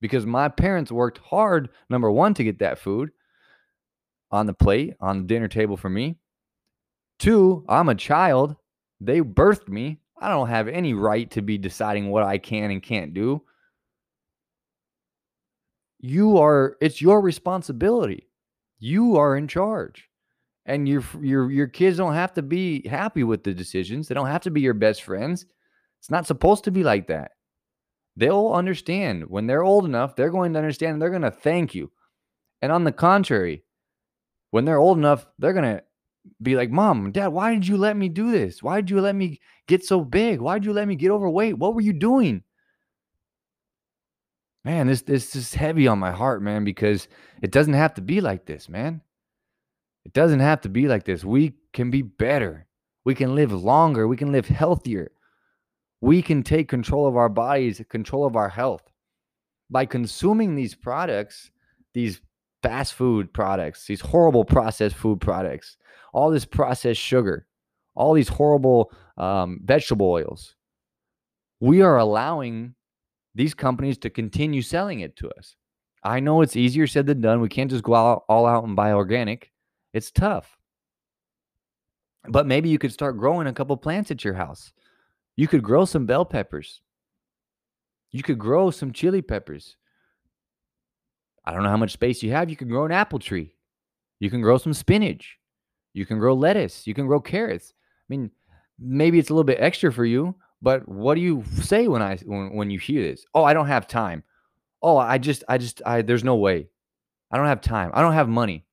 because 0.00 0.26
my 0.26 0.48
parents 0.48 0.92
worked 0.92 1.18
hard, 1.18 1.70
number 1.88 2.10
one, 2.10 2.34
to 2.34 2.44
get 2.44 2.58
that 2.60 2.78
food 2.78 3.10
on 4.30 4.46
the 4.46 4.54
plate, 4.54 4.94
on 5.00 5.18
the 5.18 5.24
dinner 5.24 5.48
table 5.48 5.76
for 5.76 5.88
me. 5.88 6.16
Two, 7.18 7.64
I'm 7.68 7.88
a 7.88 7.94
child. 7.94 8.56
They 9.00 9.20
birthed 9.20 9.68
me. 9.68 10.00
I 10.20 10.28
don't 10.28 10.48
have 10.48 10.68
any 10.68 10.94
right 10.94 11.30
to 11.32 11.42
be 11.42 11.58
deciding 11.58 12.10
what 12.10 12.24
I 12.24 12.38
can 12.38 12.70
and 12.70 12.82
can't 12.82 13.14
do 13.14 13.42
you 16.00 16.38
are 16.38 16.76
it's 16.80 17.00
your 17.02 17.20
responsibility. 17.20 18.28
You 18.78 19.16
are 19.16 19.36
in 19.36 19.48
charge. 19.48 20.08
And 20.66 20.88
your 20.88 21.02
your 21.20 21.50
your 21.50 21.66
kids 21.66 21.96
don't 21.96 22.14
have 22.14 22.34
to 22.34 22.42
be 22.42 22.86
happy 22.86 23.24
with 23.24 23.42
the 23.42 23.54
decisions. 23.54 24.06
They 24.06 24.14
don't 24.14 24.26
have 24.26 24.42
to 24.42 24.50
be 24.50 24.60
your 24.60 24.74
best 24.74 25.02
friends. 25.02 25.46
It's 25.98 26.10
not 26.10 26.26
supposed 26.26 26.64
to 26.64 26.70
be 26.70 26.84
like 26.84 27.06
that. 27.08 27.32
They'll 28.18 28.52
understand 28.52 29.30
when 29.30 29.46
they're 29.46 29.62
old 29.62 29.84
enough, 29.84 30.14
they're 30.14 30.30
going 30.30 30.52
to 30.52 30.58
understand 30.58 30.94
and 30.94 31.02
they're 31.02 31.08
going 31.08 31.22
to 31.22 31.30
thank 31.30 31.74
you. 31.74 31.90
And 32.60 32.70
on 32.70 32.84
the 32.84 32.92
contrary, 32.92 33.62
when 34.50 34.64
they're 34.64 34.78
old 34.78 34.98
enough, 34.98 35.26
they're 35.38 35.52
going 35.52 35.76
to 35.76 35.82
be 36.42 36.56
like, 36.56 36.70
Mom, 36.70 37.12
Dad, 37.12 37.28
why 37.28 37.54
did 37.54 37.66
you 37.66 37.76
let 37.76 37.96
me 37.96 38.08
do 38.08 38.30
this? 38.30 38.62
Why 38.62 38.80
did 38.80 38.90
you 38.90 39.00
let 39.00 39.14
me 39.14 39.40
get 39.66 39.84
so 39.84 40.04
big? 40.04 40.40
Why 40.40 40.58
did 40.58 40.66
you 40.66 40.72
let 40.72 40.88
me 40.88 40.96
get 40.96 41.10
overweight? 41.10 41.58
What 41.58 41.74
were 41.74 41.80
you 41.80 41.94
doing? 41.94 42.42
man, 44.68 44.86
this 44.86 45.00
this 45.00 45.34
is 45.34 45.54
heavy 45.54 45.88
on 45.88 45.98
my 45.98 46.10
heart, 46.10 46.42
man, 46.42 46.62
because 46.62 47.08
it 47.40 47.50
doesn't 47.50 47.72
have 47.72 47.94
to 47.94 48.02
be 48.02 48.20
like 48.20 48.44
this, 48.44 48.68
man. 48.68 49.00
It 50.04 50.12
doesn't 50.12 50.40
have 50.40 50.60
to 50.62 50.68
be 50.68 50.88
like 50.88 51.04
this. 51.04 51.24
We 51.24 51.54
can 51.72 51.90
be 51.90 52.02
better. 52.02 52.66
We 53.04 53.14
can 53.14 53.34
live 53.34 53.50
longer. 53.50 54.06
We 54.06 54.18
can 54.18 54.30
live 54.30 54.46
healthier. 54.46 55.10
We 56.00 56.22
can 56.22 56.42
take 56.42 56.68
control 56.68 57.06
of 57.06 57.16
our 57.16 57.28
bodies, 57.28 57.82
control 57.88 58.24
of 58.24 58.36
our 58.36 58.48
health. 58.48 58.82
By 59.70 59.84
consuming 59.84 60.54
these 60.54 60.74
products, 60.74 61.50
these 61.92 62.20
fast 62.62 62.94
food 62.94 63.32
products, 63.32 63.86
these 63.86 64.00
horrible 64.00 64.44
processed 64.44 64.96
food 64.96 65.20
products, 65.20 65.76
all 66.12 66.30
this 66.30 66.44
processed 66.44 67.00
sugar, 67.00 67.46
all 67.94 68.14
these 68.14 68.28
horrible 68.28 68.92
um, 69.16 69.60
vegetable 69.64 70.10
oils, 70.10 70.54
we 71.60 71.82
are 71.82 71.98
allowing 71.98 72.74
these 73.34 73.54
companies 73.54 73.98
to 73.98 74.10
continue 74.10 74.62
selling 74.62 75.00
it 75.00 75.16
to 75.16 75.28
us. 75.30 75.56
I 76.04 76.20
know 76.20 76.42
it's 76.42 76.56
easier 76.56 76.86
said 76.86 77.06
than 77.06 77.20
done. 77.20 77.40
We 77.40 77.48
can't 77.48 77.70
just 77.70 77.84
go 77.84 77.94
out, 77.94 78.24
all 78.28 78.46
out 78.46 78.64
and 78.64 78.76
buy 78.76 78.92
organic. 78.92 79.52
It's 79.92 80.10
tough. 80.10 80.56
But 82.28 82.46
maybe 82.46 82.68
you 82.68 82.78
could 82.78 82.92
start 82.92 83.18
growing 83.18 83.46
a 83.46 83.52
couple 83.52 83.76
plants 83.76 84.10
at 84.10 84.24
your 84.24 84.34
house. 84.34 84.72
You 85.38 85.46
could 85.46 85.62
grow 85.62 85.84
some 85.84 86.04
bell 86.04 86.24
peppers. 86.24 86.80
You 88.10 88.24
could 88.24 88.40
grow 88.40 88.72
some 88.72 88.92
chili 88.92 89.22
peppers. 89.22 89.76
I 91.44 91.52
don't 91.52 91.62
know 91.62 91.68
how 91.68 91.76
much 91.76 91.92
space 91.92 92.24
you 92.24 92.32
have. 92.32 92.50
You 92.50 92.56
can 92.56 92.66
grow 92.66 92.86
an 92.86 92.90
apple 92.90 93.20
tree. 93.20 93.54
You 94.18 94.30
can 94.30 94.40
grow 94.40 94.58
some 94.58 94.74
spinach. 94.74 95.38
You 95.92 96.04
can 96.06 96.18
grow 96.18 96.34
lettuce. 96.34 96.88
You 96.88 96.92
can 96.92 97.06
grow 97.06 97.20
carrots. 97.20 97.72
I 97.72 98.06
mean, 98.08 98.32
maybe 98.80 99.20
it's 99.20 99.30
a 99.30 99.32
little 99.32 99.44
bit 99.44 99.60
extra 99.60 99.92
for 99.92 100.04
you, 100.04 100.34
but 100.60 100.88
what 100.88 101.14
do 101.14 101.20
you 101.20 101.44
say 101.62 101.86
when 101.86 102.02
I 102.02 102.16
when, 102.16 102.56
when 102.56 102.70
you 102.70 102.80
hear 102.80 103.00
this? 103.00 103.24
Oh, 103.32 103.44
I 103.44 103.54
don't 103.54 103.68
have 103.68 103.86
time. 103.86 104.24
Oh, 104.82 104.96
I 104.96 105.18
just 105.18 105.44
I 105.48 105.56
just 105.56 105.80
I 105.86 106.02
there's 106.02 106.24
no 106.24 106.34
way. 106.34 106.68
I 107.30 107.36
don't 107.36 107.46
have 107.46 107.60
time. 107.60 107.92
I 107.94 108.02
don't 108.02 108.14
have 108.14 108.28
money. 108.28 108.66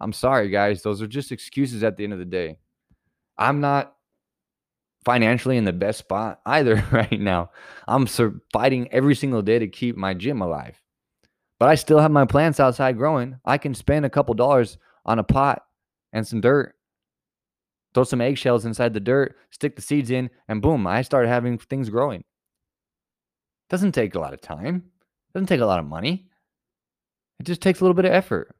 I'm 0.00 0.12
sorry, 0.12 0.48
guys. 0.48 0.82
Those 0.82 1.00
are 1.00 1.06
just 1.06 1.30
excuses 1.30 1.84
at 1.84 1.96
the 1.96 2.02
end 2.02 2.14
of 2.14 2.18
the 2.18 2.24
day. 2.24 2.58
I'm 3.38 3.60
not 3.60 3.94
financially 5.04 5.56
in 5.56 5.64
the 5.64 5.72
best 5.72 5.98
spot 5.98 6.40
either 6.46 6.84
right 6.90 7.20
now. 7.20 7.50
I'm 7.86 8.06
fighting 8.52 8.88
every 8.92 9.14
single 9.14 9.42
day 9.42 9.58
to 9.58 9.68
keep 9.68 9.96
my 9.96 10.14
gym 10.14 10.40
alive. 10.40 10.80
But 11.58 11.68
I 11.68 11.76
still 11.76 12.00
have 12.00 12.10
my 12.10 12.24
plants 12.24 12.58
outside 12.58 12.98
growing. 12.98 13.38
I 13.44 13.58
can 13.58 13.74
spend 13.74 14.04
a 14.04 14.10
couple 14.10 14.34
dollars 14.34 14.78
on 15.06 15.18
a 15.18 15.24
pot 15.24 15.64
and 16.12 16.26
some 16.26 16.40
dirt 16.40 16.74
throw 17.94 18.04
some 18.04 18.20
eggshells 18.20 18.64
inside 18.64 18.94
the 18.94 19.00
dirt, 19.00 19.36
stick 19.50 19.76
the 19.76 19.82
seeds 19.82 20.10
in, 20.10 20.30
and 20.48 20.62
boom, 20.62 20.86
I 20.86 21.02
start 21.02 21.26
having 21.26 21.58
things 21.58 21.90
growing. 21.90 22.24
Doesn't 23.68 23.92
take 23.92 24.14
a 24.14 24.20
lot 24.20 24.34
of 24.34 24.40
time. 24.40 24.84
Doesn't 25.34 25.46
take 25.46 25.60
a 25.60 25.66
lot 25.66 25.78
of 25.78 25.86
money. 25.86 26.28
It 27.40 27.44
just 27.44 27.62
takes 27.62 27.80
a 27.80 27.84
little 27.84 27.94
bit 27.94 28.04
of 28.04 28.12
effort. 28.12 28.54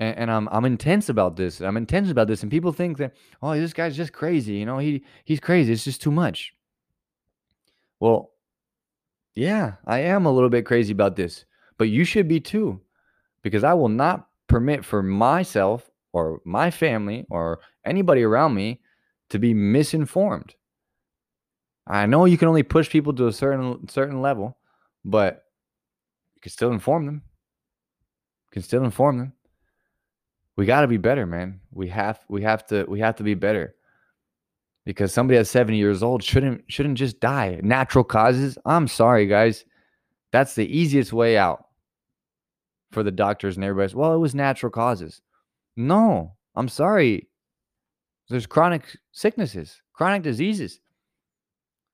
And, 0.00 0.16
and 0.18 0.30
I'm 0.30 0.48
I'm 0.50 0.64
intense 0.64 1.08
about 1.08 1.36
this. 1.36 1.60
I'm 1.60 1.76
intense 1.76 2.10
about 2.10 2.28
this, 2.28 2.42
and 2.42 2.50
people 2.50 2.72
think 2.72 2.98
that 2.98 3.14
oh, 3.42 3.54
this 3.54 3.72
guy's 3.72 3.96
just 3.96 4.12
crazy. 4.12 4.54
You 4.54 4.66
know, 4.66 4.78
he 4.78 5.04
he's 5.24 5.40
crazy. 5.40 5.72
It's 5.72 5.84
just 5.84 6.02
too 6.02 6.10
much. 6.10 6.54
Well, 8.00 8.32
yeah, 9.34 9.74
I 9.86 10.00
am 10.00 10.26
a 10.26 10.32
little 10.32 10.50
bit 10.50 10.66
crazy 10.66 10.92
about 10.92 11.16
this, 11.16 11.44
but 11.78 11.88
you 11.88 12.04
should 12.04 12.28
be 12.28 12.40
too, 12.40 12.80
because 13.42 13.64
I 13.64 13.74
will 13.74 13.88
not 13.88 14.28
permit 14.48 14.84
for 14.84 15.02
myself 15.02 15.90
or 16.12 16.40
my 16.44 16.70
family 16.70 17.26
or 17.30 17.60
anybody 17.84 18.22
around 18.22 18.54
me 18.54 18.80
to 19.30 19.38
be 19.38 19.54
misinformed. 19.54 20.54
I 21.86 22.06
know 22.06 22.24
you 22.24 22.38
can 22.38 22.48
only 22.48 22.62
push 22.62 22.88
people 22.88 23.12
to 23.14 23.26
a 23.26 23.32
certain 23.32 23.88
certain 23.88 24.22
level, 24.22 24.56
but 25.04 25.44
you 26.34 26.40
can 26.40 26.52
still 26.52 26.72
inform 26.72 27.06
them. 27.06 27.22
You 28.46 28.52
can 28.52 28.62
still 28.62 28.84
inform 28.84 29.18
them. 29.18 29.32
We 30.56 30.66
got 30.66 30.82
to 30.82 30.88
be 30.88 30.96
better, 30.96 31.26
man. 31.26 31.60
We 31.72 31.88
have 31.88 32.20
we 32.28 32.42
have 32.42 32.66
to 32.66 32.84
we 32.88 33.00
have 33.00 33.16
to 33.16 33.22
be 33.22 33.34
better. 33.34 33.74
Because 34.84 35.14
somebody 35.14 35.38
at 35.38 35.46
70 35.46 35.78
years 35.78 36.02
old 36.02 36.22
shouldn't 36.22 36.64
shouldn't 36.68 36.98
just 36.98 37.18
die. 37.20 37.58
Natural 37.62 38.04
causes. 38.04 38.58
I'm 38.64 38.86
sorry, 38.86 39.26
guys. 39.26 39.64
That's 40.30 40.54
the 40.54 40.66
easiest 40.66 41.12
way 41.12 41.38
out 41.38 41.66
for 42.92 43.02
the 43.02 43.10
doctors 43.10 43.56
and 43.56 43.64
everybody. 43.64 43.94
Well, 43.94 44.14
it 44.14 44.18
was 44.18 44.34
natural 44.34 44.70
causes. 44.70 45.20
No, 45.76 46.34
I'm 46.54 46.68
sorry. 46.68 47.28
There's 48.28 48.46
chronic 48.46 48.96
sicknesses, 49.12 49.82
chronic 49.92 50.22
diseases. 50.22 50.80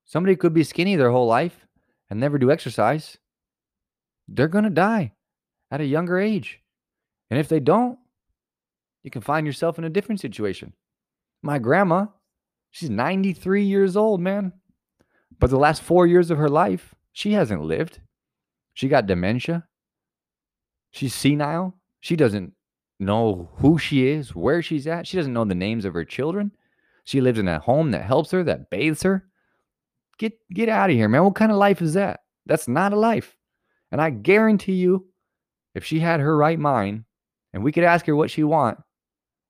Somebody 0.05 0.35
could 0.35 0.53
be 0.53 0.63
skinny 0.63 0.95
their 0.95 1.11
whole 1.11 1.27
life 1.27 1.65
and 2.09 2.19
never 2.19 2.37
do 2.37 2.51
exercise. 2.51 3.17
They're 4.27 4.47
going 4.47 4.63
to 4.65 4.69
die 4.69 5.13
at 5.71 5.81
a 5.81 5.85
younger 5.85 6.19
age. 6.19 6.61
And 7.29 7.39
if 7.39 7.47
they 7.47 7.59
don't, 7.59 7.97
you 9.03 9.11
can 9.11 9.21
find 9.21 9.45
yourself 9.47 9.77
in 9.77 9.83
a 9.83 9.89
different 9.89 10.21
situation. 10.21 10.73
My 11.41 11.59
grandma, 11.59 12.07
she's 12.69 12.89
93 12.89 13.63
years 13.63 13.97
old, 13.97 14.21
man. 14.21 14.53
But 15.39 15.49
the 15.49 15.57
last 15.57 15.81
four 15.81 16.05
years 16.05 16.29
of 16.29 16.37
her 16.37 16.49
life, 16.49 16.93
she 17.11 17.33
hasn't 17.33 17.63
lived. 17.63 17.99
She 18.73 18.87
got 18.87 19.07
dementia. 19.07 19.67
She's 20.91 21.15
senile. 21.15 21.75
She 21.99 22.15
doesn't 22.15 22.53
know 22.99 23.49
who 23.55 23.77
she 23.77 24.07
is, 24.07 24.35
where 24.35 24.61
she's 24.61 24.87
at. 24.87 25.07
She 25.07 25.17
doesn't 25.17 25.33
know 25.33 25.45
the 25.45 25.55
names 25.55 25.85
of 25.85 25.93
her 25.93 26.05
children. 26.05 26.51
She 27.03 27.21
lives 27.21 27.39
in 27.39 27.47
a 27.47 27.59
home 27.59 27.91
that 27.91 28.03
helps 28.03 28.31
her, 28.31 28.43
that 28.43 28.69
bathes 28.69 29.03
her. 29.03 29.27
Get 30.19 30.33
get 30.53 30.69
out 30.69 30.91
of 30.91 30.95
here, 30.95 31.09
man. 31.09 31.23
What 31.23 31.35
kind 31.35 31.51
of 31.51 31.57
life 31.57 31.81
is 31.81 31.95
that? 31.95 32.19
That's 32.45 32.67
not 32.67 32.93
a 32.93 32.97
life. 32.97 33.35
And 33.91 33.99
I 33.99 34.11
guarantee 34.11 34.75
you, 34.75 35.07
if 35.73 35.83
she 35.83 35.99
had 35.99 36.19
her 36.19 36.37
right 36.37 36.59
mind 36.59 37.05
and 37.53 37.63
we 37.63 37.71
could 37.71 37.83
ask 37.83 38.05
her 38.05 38.15
what 38.15 38.29
she 38.29 38.43
want, 38.43 38.77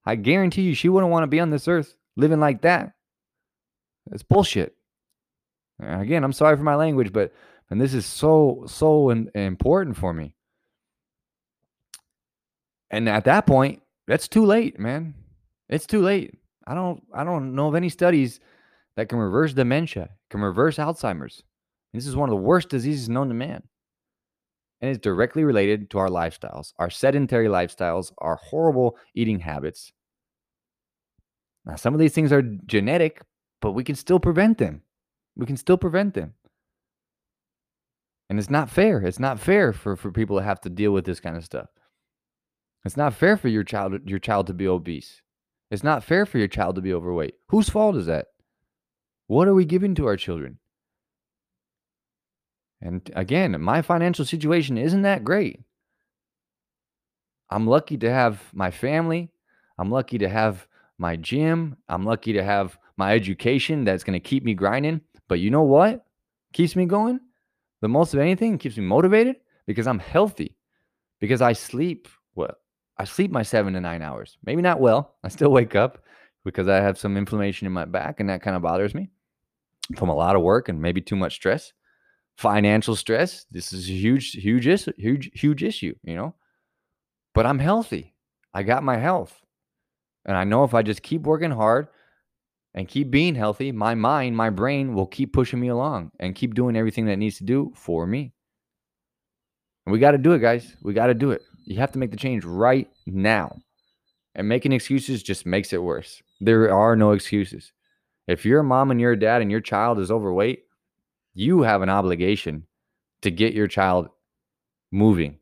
I 0.06 0.16
guarantee 0.16 0.64
you 0.64 0.74
she 0.74 0.90
wouldn't 0.90 1.12
want 1.12 1.24
to 1.24 1.28
be 1.28 1.40
on 1.40 1.50
this 1.50 1.68
earth 1.68 1.96
living 2.16 2.40
like 2.40 2.62
that. 2.62 2.94
That's 4.08 4.24
bullshit. 4.24 4.76
Again, 5.80 6.24
I'm 6.24 6.34
sorry 6.34 6.58
for 6.58 6.64
my 6.64 6.76
language, 6.76 7.12
but 7.12 7.34
and 7.70 7.80
this 7.80 7.94
is 7.94 8.06
so 8.06 8.64
so 8.68 9.10
in, 9.10 9.32
important 9.34 9.98
for 9.98 10.14
me. 10.14 10.36
And 12.90 13.08
at 13.08 13.24
that 13.26 13.48
point, 13.48 13.82
that's 14.08 14.28
too 14.28 14.46
late, 14.46 14.78
man. 14.80 15.16
It's 15.70 15.88
too 15.88 16.02
late. 16.02 16.38
I 16.68 16.76
don't 16.76 17.02
I 17.14 17.24
don't 17.24 17.56
know 17.56 17.68
of 17.68 17.76
any 17.76 17.90
studies 17.90 18.40
that 18.96 19.10
can 19.10 19.18
reverse 19.18 19.54
dementia, 19.54 20.10
can 20.30 20.42
reverse 20.42 20.78
Alzheimer's. 20.78 21.44
This 21.94 22.08
is 22.08 22.16
one 22.16 22.30
of 22.30 22.36
the 22.36 22.42
worst 22.42 22.70
diseases 22.70 23.10
known 23.10 23.28
to 23.30 23.34
man. 23.34 23.64
And 24.82 24.90
it's 24.90 25.00
directly 25.00 25.44
related 25.44 25.92
to 25.92 26.00
our 26.00 26.10
lifestyles, 26.10 26.74
our 26.80 26.90
sedentary 26.90 27.48
lifestyles, 27.48 28.12
our 28.18 28.36
horrible 28.36 28.98
eating 29.14 29.40
habits. 29.40 29.94
Now, 31.66 31.76
some 31.76 31.94
of 31.94 32.00
these 32.00 32.14
things 32.14 32.32
are 32.32 32.42
genetic, 32.42 33.22
but 33.62 33.74
we 33.74 33.84
can 33.84 33.96
still 33.96 34.20
prevent 34.20 34.58
them. 34.58 34.82
We 35.36 35.46
can 35.46 35.58
still 35.58 35.78
prevent 35.78 36.16
them. 36.16 36.34
And 38.30 38.40
it's 38.40 38.50
not 38.50 38.70
fair. 38.70 39.02
It's 39.02 39.20
not 39.20 39.40
fair 39.40 39.74
for, 39.74 39.96
for 39.96 40.12
people 40.12 40.38
to 40.38 40.44
have 40.44 40.62
to 40.62 40.70
deal 40.70 40.94
with 40.94 41.06
this 41.06 41.20
kind 41.20 41.38
of 41.38 41.44
stuff. 41.44 41.68
It's 42.86 42.98
not 42.98 43.14
fair 43.14 43.38
for 43.38 43.50
your 43.50 43.64
child 43.64 44.10
your 44.10 44.20
child 44.20 44.48
to 44.48 44.54
be 44.54 44.68
obese. 44.68 45.22
It's 45.70 45.84
not 45.84 46.04
fair 46.04 46.26
for 46.26 46.38
your 46.38 46.48
child 46.48 46.76
to 46.76 46.82
be 46.82 46.94
overweight. 46.94 47.36
Whose 47.50 47.70
fault 47.70 47.96
is 47.96 48.08
that? 48.08 48.28
What 49.28 49.48
are 49.48 49.54
we 49.54 49.66
giving 49.66 49.96
to 49.96 50.08
our 50.08 50.18
children? 50.18 50.58
And 52.82 53.10
again, 53.16 53.62
my 53.62 53.82
financial 53.82 54.26
situation 54.26 54.78
isn't 54.78 55.04
that 55.04 55.24
great. 55.24 55.60
I'm 57.50 57.68
lucky 57.68 57.98
to 57.98 58.12
have 58.12 58.42
my 58.54 58.72
family. 58.72 59.30
I'm 59.78 59.92
lucky 59.92 60.18
to 60.20 60.30
have 60.30 60.68
my 60.98 61.16
gym. 61.16 61.76
I'm 61.90 62.06
lucky 62.06 62.34
to 62.34 62.44
have 62.44 62.78
my 62.98 63.14
education 63.14 63.84
that's 63.84 64.04
going 64.04 64.20
to 64.20 64.20
keep 64.20 64.44
me 64.44 64.54
grinding. 64.54 65.02
But 65.28 65.40
you 65.40 65.52
know 65.52 65.64
what 65.64 66.06
keeps 66.54 66.76
me 66.76 66.86
going? 66.86 67.20
The 67.82 67.88
most 67.88 68.14
of 68.14 68.20
anything 68.20 68.58
keeps 68.58 68.78
me 68.78 68.84
motivated 68.84 69.38
because 69.66 69.88
I'm 69.88 70.00
healthy, 70.00 70.56
because 71.20 71.42
I 71.42 71.54
sleep 71.54 72.08
well, 72.36 72.56
I 72.98 73.04
sleep 73.04 73.32
my 73.32 73.44
seven 73.44 73.74
to 73.74 73.82
nine 73.82 74.02
hours. 74.02 74.38
Maybe 74.46 74.62
not 74.62 74.80
well. 74.80 75.16
I 75.24 75.28
still 75.28 75.52
wake 75.52 75.76
up 75.76 76.04
because 76.46 76.68
I 76.68 76.78
have 76.78 76.98
some 76.98 77.18
inflammation 77.18 77.68
in 77.68 77.74
my 77.74 77.86
back 77.86 78.20
and 78.20 78.30
that 78.30 78.42
kind 78.42 78.56
of 78.56 78.62
bothers 78.62 78.96
me 78.96 79.10
from 79.98 80.10
a 80.10 80.16
lot 80.16 80.36
of 80.36 80.42
work 80.42 80.70
and 80.70 80.82
maybe 80.82 81.02
too 81.02 81.16
much 81.16 81.36
stress. 81.36 81.74
Financial 82.42 82.96
stress. 82.96 83.46
This 83.52 83.72
is 83.72 83.88
a 83.88 83.94
huge, 83.94 84.32
huge, 84.32 84.66
huge, 84.98 85.30
huge 85.40 85.62
issue, 85.62 85.94
you 86.02 86.16
know. 86.16 86.34
But 87.36 87.46
I'm 87.46 87.60
healthy. 87.60 88.16
I 88.52 88.64
got 88.64 88.84
my 88.84 88.98
health. 88.98 89.40
And 90.26 90.36
I 90.36 90.44
know 90.44 90.64
if 90.64 90.74
I 90.74 90.82
just 90.82 91.04
keep 91.04 91.22
working 91.22 91.52
hard 91.52 91.88
and 92.74 92.88
keep 92.88 93.12
being 93.12 93.36
healthy, 93.36 93.72
my 93.72 93.94
mind, 93.94 94.36
my 94.36 94.50
brain 94.50 94.96
will 94.96 95.06
keep 95.06 95.34
pushing 95.34 95.60
me 95.60 95.68
along 95.68 96.14
and 96.20 96.34
keep 96.34 96.56
doing 96.56 96.76
everything 96.76 97.06
that 97.06 97.18
needs 97.18 97.38
to 97.38 97.44
do 97.44 97.72
for 97.76 98.08
me. 98.08 98.34
And 99.86 99.94
we 99.94 100.00
got 100.00 100.12
to 100.12 100.18
do 100.18 100.32
it, 100.32 100.40
guys. 100.40 100.76
We 100.82 100.94
got 100.96 101.08
to 101.08 101.14
do 101.14 101.30
it. 101.30 101.44
You 101.66 101.78
have 101.78 101.92
to 101.92 102.00
make 102.00 102.10
the 102.10 102.18
change 102.18 102.44
right 102.44 102.90
now. 103.06 103.56
And 104.34 104.50
making 104.50 104.72
excuses 104.72 105.22
just 105.22 105.46
makes 105.46 105.74
it 105.74 105.84
worse. 105.84 106.24
There 106.40 106.74
are 106.74 106.96
no 106.96 107.12
excuses. 107.12 107.72
If 108.28 108.48
you're 108.48 108.62
a 108.62 108.64
mom 108.64 108.90
and 108.90 109.00
you're 109.00 109.12
a 109.12 109.20
dad 109.20 109.44
and 109.44 109.52
your 109.52 109.62
child 109.62 110.00
is 110.00 110.10
overweight, 110.10 110.64
you 111.34 111.62
have 111.62 111.82
an 111.82 111.90
obligation 111.90 112.66
to 113.22 113.32
get 113.32 113.54
your 113.54 113.68
child 113.68 114.10
moving. 114.92 115.38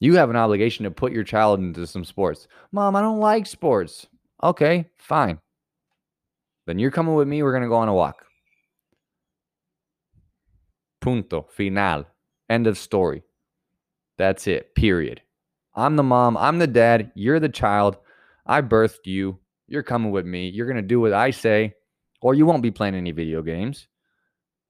You 0.00 0.16
have 0.16 0.30
an 0.30 0.36
obligation 0.36 0.84
to 0.84 0.90
put 0.90 1.12
your 1.12 1.24
child 1.24 1.58
into 1.58 1.86
some 1.86 2.04
sports. 2.04 2.48
Mom, 2.70 2.94
I 2.94 3.00
don't 3.00 3.20
like 3.20 3.46
sports. 3.46 4.06
Okay, 4.42 4.90
fine. 4.98 5.38
Then 6.66 6.78
you're 6.78 6.90
coming 6.90 7.14
with 7.14 7.28
me. 7.28 7.42
We're 7.42 7.52
going 7.52 7.62
to 7.62 7.68
go 7.68 7.76
on 7.76 7.88
a 7.88 7.94
walk. 7.94 8.24
Punto. 11.00 11.46
Final. 11.56 12.04
End 12.50 12.66
of 12.66 12.76
story. 12.76 13.22
That's 14.18 14.46
it. 14.46 14.74
Period. 14.74 15.22
I'm 15.74 15.96
the 15.96 16.02
mom. 16.02 16.36
I'm 16.36 16.58
the 16.58 16.66
dad. 16.66 17.12
You're 17.14 17.40
the 17.40 17.48
child. 17.48 17.96
I 18.44 18.62
birthed 18.62 19.06
you. 19.06 19.38
You're 19.68 19.82
coming 19.82 20.10
with 20.10 20.26
me. 20.26 20.48
You're 20.48 20.66
going 20.66 20.76
to 20.76 20.82
do 20.82 21.00
what 21.00 21.12
I 21.12 21.30
say, 21.30 21.74
or 22.20 22.34
you 22.34 22.46
won't 22.46 22.62
be 22.62 22.70
playing 22.70 22.94
any 22.94 23.12
video 23.12 23.42
games. 23.42 23.88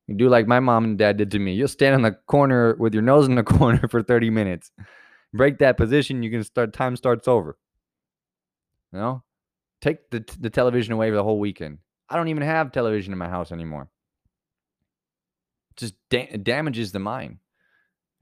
You 0.07 0.15
do 0.15 0.29
like 0.29 0.47
my 0.47 0.61
mom 0.61 0.85
and 0.85 0.99
dad 0.99 1.17
did 1.17 1.33
to 1.33 1.39
me. 1.39 1.55
You'll 1.55 1.69
stand 1.69 1.95
in 1.95 2.03
the 2.03 2.13
corner 2.13 2.77
with 2.77 2.95
your 2.95 3.03
nose 3.03 3.27
in 3.27 3.35
the 3.35 3.43
corner 3.59 3.89
for 3.89 4.03
30 4.03 4.31
minutes. 4.31 4.71
Break 5.35 5.59
that 5.59 5.77
position, 5.77 6.23
you 6.23 6.31
can 6.31 6.45
start 6.45 6.73
time 6.73 6.97
starts 6.97 7.27
over. 7.27 7.59
You 8.93 8.99
know? 9.01 9.23
Take 9.81 10.11
the 10.11 10.25
the 10.41 10.51
television 10.51 10.93
away 10.93 11.11
for 11.11 11.17
the 11.17 11.25
whole 11.25 11.39
weekend. 11.39 11.79
I 12.09 12.17
don't 12.17 12.29
even 12.29 12.43
have 12.43 12.73
television 12.73 13.13
in 13.13 13.19
my 13.19 13.29
house 13.29 13.53
anymore. 13.53 13.89
Just 15.77 15.95
da- 16.09 16.37
damages 16.37 16.93
the 16.93 16.99
mind. 16.99 17.39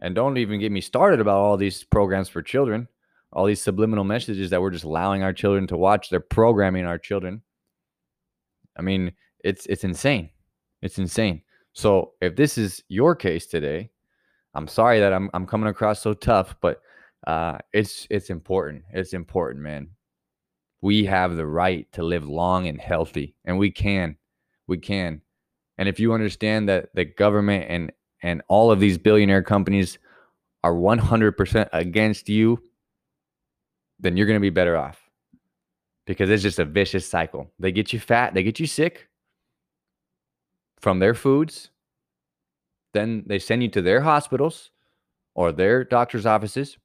And 0.00 0.14
don't 0.14 0.38
even 0.38 0.58
get 0.58 0.72
me 0.72 0.80
started 0.80 1.20
about 1.20 1.38
all 1.38 1.56
these 1.56 1.84
programs 1.84 2.28
for 2.28 2.42
children, 2.42 2.88
all 3.32 3.46
these 3.46 3.62
subliminal 3.62 4.04
messages 4.04 4.50
that 4.50 4.60
we're 4.60 4.72
just 4.72 4.84
allowing 4.84 5.22
our 5.22 5.32
children 5.32 5.66
to 5.68 5.76
watch. 5.76 6.10
They're 6.10 6.18
programming 6.18 6.84
our 6.86 6.98
children. 6.98 7.42
I 8.76 8.82
mean, 8.82 9.12
it's 9.38 9.66
it's 9.66 9.84
insane. 9.84 10.30
It's 10.82 10.98
insane. 10.98 11.42
So 11.74 12.12
if 12.20 12.36
this 12.36 12.56
is 12.56 12.82
your 12.88 13.14
case 13.14 13.46
today, 13.46 13.90
I'm 14.54 14.68
sorry 14.68 15.00
that 15.00 15.12
I'm 15.12 15.28
I'm 15.34 15.46
coming 15.46 15.68
across 15.68 16.00
so 16.00 16.14
tough, 16.14 16.54
but 16.60 16.80
uh, 17.26 17.58
it's 17.72 18.06
it's 18.10 18.30
important. 18.30 18.84
It's 18.92 19.12
important, 19.12 19.62
man. 19.62 19.90
We 20.80 21.04
have 21.06 21.34
the 21.34 21.46
right 21.46 21.90
to 21.92 22.04
live 22.04 22.28
long 22.28 22.68
and 22.68 22.80
healthy, 22.80 23.34
and 23.44 23.58
we 23.58 23.70
can, 23.72 24.16
we 24.68 24.78
can. 24.78 25.20
And 25.76 25.88
if 25.88 25.98
you 25.98 26.12
understand 26.12 26.68
that 26.68 26.94
the 26.94 27.04
government 27.04 27.66
and 27.68 27.92
and 28.22 28.42
all 28.48 28.70
of 28.70 28.78
these 28.78 28.96
billionaire 28.96 29.42
companies 29.42 29.98
are 30.62 30.72
100% 30.72 31.68
against 31.74 32.28
you, 32.30 32.58
then 34.00 34.16
you're 34.16 34.26
going 34.26 34.38
to 34.38 34.40
be 34.40 34.48
better 34.48 34.78
off 34.78 34.98
because 36.06 36.30
it's 36.30 36.42
just 36.42 36.58
a 36.58 36.64
vicious 36.64 37.06
cycle. 37.06 37.50
They 37.58 37.70
get 37.70 37.92
you 37.92 37.98
fat, 37.98 38.32
they 38.32 38.42
get 38.42 38.60
you 38.60 38.66
sick 38.66 39.08
from 40.84 40.98
their 40.98 41.14
foods. 41.14 41.70
Then 42.92 43.24
they 43.26 43.38
send 43.38 43.62
you 43.62 43.70
to 43.70 43.80
their 43.80 44.02
hospitals 44.02 44.70
or 45.34 45.50
their 45.50 45.82
doctor's 45.82 46.26
offices 46.26 46.76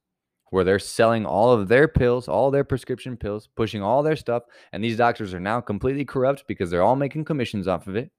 where 0.51 0.63
they're 0.63 0.79
selling 0.79 1.25
all 1.25 1.51
of 1.51 1.67
their 1.67 1.89
pills, 1.89 2.29
all 2.29 2.49
their 2.49 2.63
prescription 2.63 3.17
pills, 3.17 3.49
pushing 3.57 3.83
all 3.83 4.01
their 4.01 4.15
stuff. 4.15 4.43
And 4.71 4.81
these 4.81 4.95
doctors 4.95 5.33
are 5.33 5.39
now 5.41 5.59
completely 5.59 6.05
corrupt 6.05 6.45
because 6.47 6.71
they're 6.71 6.81
all 6.81 6.95
making 6.95 7.25
commissions 7.25 7.67
off 7.67 7.87
of 7.87 7.97
it. 7.97 8.09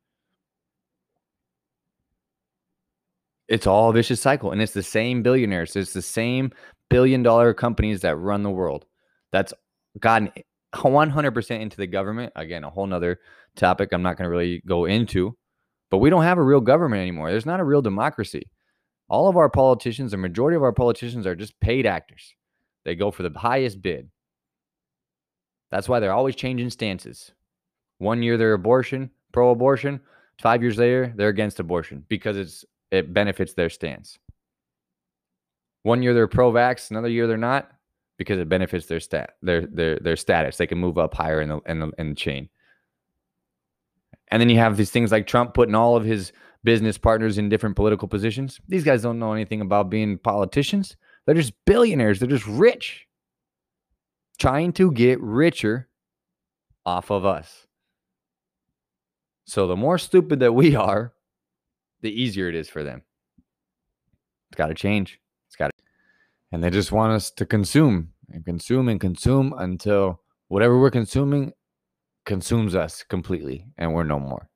It's 3.48 3.66
all 3.66 3.88
a 3.88 3.94
vicious 3.94 4.20
cycle. 4.20 4.52
And 4.52 4.60
it's 4.60 4.74
the 4.74 4.82
same 4.82 5.22
billionaires, 5.22 5.74
it's 5.76 5.94
the 5.94 6.02
same 6.02 6.52
billion 6.90 7.22
dollar 7.22 7.54
companies 7.54 8.02
that 8.02 8.16
run 8.16 8.42
the 8.42 8.50
world. 8.50 8.84
That's 9.32 9.54
gotten 9.98 10.30
100% 10.74 11.60
into 11.60 11.78
the 11.78 11.86
government. 11.86 12.34
Again, 12.36 12.64
a 12.64 12.70
whole 12.70 12.86
nother 12.86 13.18
topic 13.56 13.88
I'm 13.92 14.02
not 14.02 14.18
going 14.18 14.26
to 14.26 14.30
really 14.30 14.62
go 14.66 14.84
into. 14.84 15.38
But 15.90 15.98
we 15.98 16.10
don't 16.10 16.22
have 16.22 16.38
a 16.38 16.42
real 16.42 16.60
government 16.60 17.00
anymore. 17.00 17.30
There's 17.30 17.46
not 17.46 17.60
a 17.60 17.64
real 17.64 17.82
democracy. 17.82 18.48
All 19.08 19.28
of 19.28 19.36
our 19.36 19.50
politicians, 19.50 20.12
the 20.12 20.16
majority 20.16 20.56
of 20.56 20.62
our 20.62 20.72
politicians 20.72 21.26
are 21.26 21.34
just 21.34 21.58
paid 21.60 21.84
actors. 21.84 22.34
They 22.84 22.94
go 22.94 23.10
for 23.10 23.24
the 23.24 23.36
highest 23.36 23.82
bid. 23.82 24.08
That's 25.70 25.88
why 25.88 26.00
they're 26.00 26.12
always 26.12 26.36
changing 26.36 26.70
stances. 26.70 27.32
One 27.98 28.22
year 28.22 28.36
they're 28.36 28.54
abortion, 28.54 29.10
pro 29.32 29.50
abortion. 29.50 30.00
Five 30.40 30.62
years 30.62 30.78
later, 30.78 31.12
they're 31.16 31.28
against 31.28 31.60
abortion 31.60 32.04
because 32.08 32.36
it's 32.36 32.64
it 32.90 33.12
benefits 33.12 33.52
their 33.52 33.68
stance. 33.68 34.18
One 35.82 36.02
year 36.02 36.14
they're 36.14 36.28
pro 36.28 36.50
vax, 36.50 36.90
another 36.90 37.08
year 37.08 37.26
they're 37.26 37.36
not 37.36 37.70
because 38.16 38.38
it 38.38 38.48
benefits 38.48 38.86
their 38.86 39.00
stat 39.00 39.34
their 39.42 39.66
their 39.66 39.98
their 39.98 40.16
status. 40.16 40.56
They 40.56 40.66
can 40.66 40.78
move 40.78 40.98
up 40.98 41.14
higher 41.14 41.40
in 41.40 41.48
the 41.50 41.58
in 41.66 41.80
the, 41.80 41.90
in 41.98 42.08
the 42.10 42.14
chain. 42.14 42.48
And 44.30 44.40
then 44.40 44.48
you 44.48 44.58
have 44.58 44.76
these 44.76 44.90
things 44.90 45.10
like 45.10 45.26
Trump 45.26 45.54
putting 45.54 45.74
all 45.74 45.96
of 45.96 46.04
his 46.04 46.32
business 46.62 46.98
partners 46.98 47.38
in 47.38 47.48
different 47.48 47.76
political 47.76 48.06
positions. 48.06 48.60
These 48.68 48.84
guys 48.84 49.02
don't 49.02 49.18
know 49.18 49.32
anything 49.32 49.60
about 49.60 49.90
being 49.90 50.18
politicians. 50.18 50.96
They're 51.26 51.34
just 51.34 51.54
billionaires. 51.64 52.18
They're 52.20 52.28
just 52.28 52.46
rich, 52.46 53.06
trying 54.38 54.72
to 54.74 54.92
get 54.92 55.20
richer 55.20 55.88
off 56.84 57.10
of 57.10 57.24
us. 57.24 57.66
So 59.44 59.66
the 59.66 59.76
more 59.76 59.98
stupid 59.98 60.40
that 60.40 60.52
we 60.52 60.76
are, 60.76 61.12
the 62.02 62.10
easier 62.10 62.48
it 62.48 62.54
is 62.54 62.68
for 62.68 62.84
them. 62.84 63.02
It's 64.50 64.56
got 64.56 64.68
to 64.68 64.74
change. 64.74 65.20
It's 65.48 65.56
got 65.56 65.68
to. 65.68 65.82
And 66.52 66.62
they 66.62 66.70
just 66.70 66.92
want 66.92 67.12
us 67.12 67.30
to 67.32 67.46
consume 67.46 68.12
and 68.32 68.44
consume 68.44 68.88
and 68.88 69.00
consume 69.00 69.54
until 69.56 70.20
whatever 70.48 70.78
we're 70.78 70.90
consuming 70.90 71.52
consumes 72.30 72.76
us 72.76 73.02
completely 73.02 73.66
and 73.76 73.92
we're 73.92 74.04
no 74.04 74.20
more. 74.20 74.48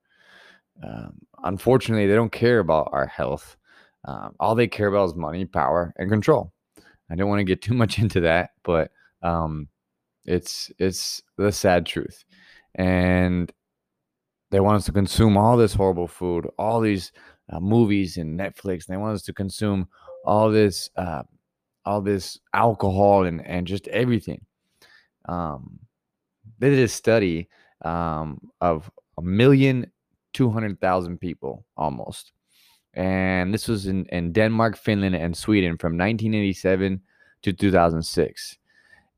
Um, 0.81 1.19
unfortunately, 1.43 2.07
they 2.07 2.15
don't 2.15 2.31
care 2.31 2.59
about 2.59 2.87
our 2.93 3.05
health. 3.05 3.57
Um, 4.05 4.33
all 4.39 4.55
they 4.55 4.67
care 4.67 4.87
about 4.87 5.09
is 5.09 5.15
money, 5.15 5.43
power, 5.43 5.93
and 5.97 6.09
control. 6.09 6.53
I 7.09 7.15
don't 7.15 7.27
want 7.27 7.39
to 7.39 7.43
get 7.43 7.61
too 7.61 7.73
much 7.73 7.99
into 8.03 8.21
that, 8.21 8.51
but 8.63 8.91
um, 9.21 9.67
it's 10.23 10.71
it's 10.79 11.21
the 11.37 11.51
sad 11.51 11.85
truth, 11.85 12.23
and 12.75 13.51
they 14.51 14.61
want 14.61 14.77
us 14.77 14.85
to 14.85 14.93
consume 14.93 15.35
all 15.35 15.57
this 15.57 15.73
horrible 15.73 16.07
food, 16.07 16.47
all 16.57 16.79
these 16.79 17.11
uh, 17.49 17.59
movies 17.59 18.15
and 18.15 18.39
Netflix. 18.39 18.85
They 18.85 18.95
want 18.95 19.15
us 19.15 19.23
to 19.23 19.33
consume 19.33 19.89
all 20.23 20.49
this 20.49 20.89
uh, 20.95 21.23
all 21.83 21.99
this 21.99 22.39
alcohol 22.53 23.25
and 23.25 23.45
and 23.45 23.67
just 23.67 23.89
everything. 23.89 24.45
Um, 25.27 25.79
they 26.59 26.69
did 26.69 26.79
a 26.79 26.87
study 26.87 27.49
um, 27.83 28.39
of 28.61 28.89
a 29.17 29.21
million 29.21 29.91
200,000 30.33 31.17
people 31.17 31.65
almost. 31.77 32.33
And 32.93 33.53
this 33.53 33.67
was 33.67 33.87
in, 33.87 34.05
in 34.07 34.31
Denmark, 34.31 34.77
Finland, 34.77 35.15
and 35.15 35.35
Sweden 35.35 35.77
from 35.77 35.93
1987 35.93 37.01
to 37.43 37.53
2006. 37.53 38.57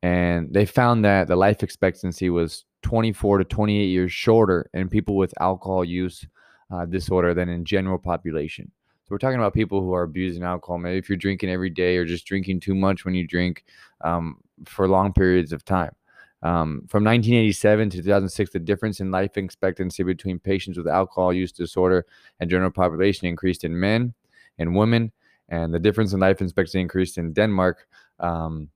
And 0.03 0.53
they 0.53 0.65
found 0.65 1.05
that 1.05 1.27
the 1.27 1.35
life 1.35 1.63
expectancy 1.63 2.29
was 2.29 2.65
24 2.83 3.39
to 3.39 3.43
28 3.43 3.85
years 3.85 4.11
shorter 4.11 4.69
in 4.73 4.89
people 4.89 5.15
with 5.15 5.33
alcohol 5.41 5.83
use 5.83 6.25
uh, 6.71 6.85
disorder 6.85 7.33
than 7.33 7.49
in 7.49 7.65
general 7.65 7.97
population. 7.97 8.71
So 9.03 9.07
we're 9.11 9.19
talking 9.19 9.39
about 9.39 9.53
people 9.53 9.81
who 9.81 9.93
are 9.93 10.03
abusing 10.03 10.43
alcohol. 10.43 10.77
Maybe 10.79 10.97
if 10.97 11.09
you're 11.09 11.17
drinking 11.17 11.49
every 11.49 11.69
day 11.69 11.97
or 11.97 12.05
just 12.05 12.25
drinking 12.25 12.59
too 12.59 12.75
much 12.75 13.05
when 13.05 13.15
you 13.15 13.25
drink 13.25 13.63
um, 14.01 14.37
for 14.65 14.87
long 14.87 15.13
periods 15.13 15.53
of 15.53 15.63
time. 15.65 15.95
Um, 16.43 16.83
from 16.87 17.03
1987 17.03 17.89
to 17.91 17.97
2006, 17.97 18.51
the 18.51 18.59
difference 18.59 18.99
in 18.99 19.11
life 19.11 19.37
expectancy 19.37 20.03
between 20.03 20.39
patients 20.39 20.77
with 20.77 20.87
alcohol 20.87 21.33
use 21.33 21.51
disorder 21.51 22.05
and 22.39 22.49
general 22.49 22.71
population 22.71 23.27
increased 23.27 23.63
in 23.63 23.79
men 23.79 24.13
and 24.59 24.75
women, 24.75 25.11
and 25.49 25.73
the 25.73 25.79
difference 25.79 26.13
in 26.13 26.19
life 26.19 26.41
expectancy 26.41 26.79
increased 26.79 27.17
in 27.17 27.33
Denmark, 27.33 27.87
um, 28.19 28.69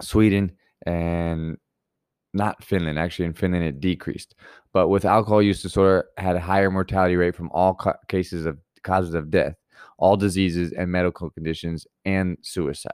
Sweden, 0.00 0.52
and 0.86 1.56
not 2.32 2.62
Finland. 2.62 2.98
Actually, 2.98 3.26
in 3.26 3.34
Finland, 3.34 3.64
it 3.64 3.80
decreased. 3.80 4.36
But 4.72 4.88
with 4.88 5.04
alcohol 5.04 5.42
use 5.42 5.62
disorder, 5.62 6.06
had 6.16 6.36
a 6.36 6.40
higher 6.40 6.70
mortality 6.70 7.16
rate 7.16 7.34
from 7.34 7.50
all 7.52 7.74
ca- 7.74 7.98
cases 8.08 8.46
of 8.46 8.58
causes 8.82 9.14
of 9.14 9.30
death, 9.30 9.56
all 9.98 10.16
diseases 10.16 10.72
and 10.72 10.90
medical 10.90 11.30
conditions, 11.30 11.86
and 12.04 12.38
suicide. 12.42 12.92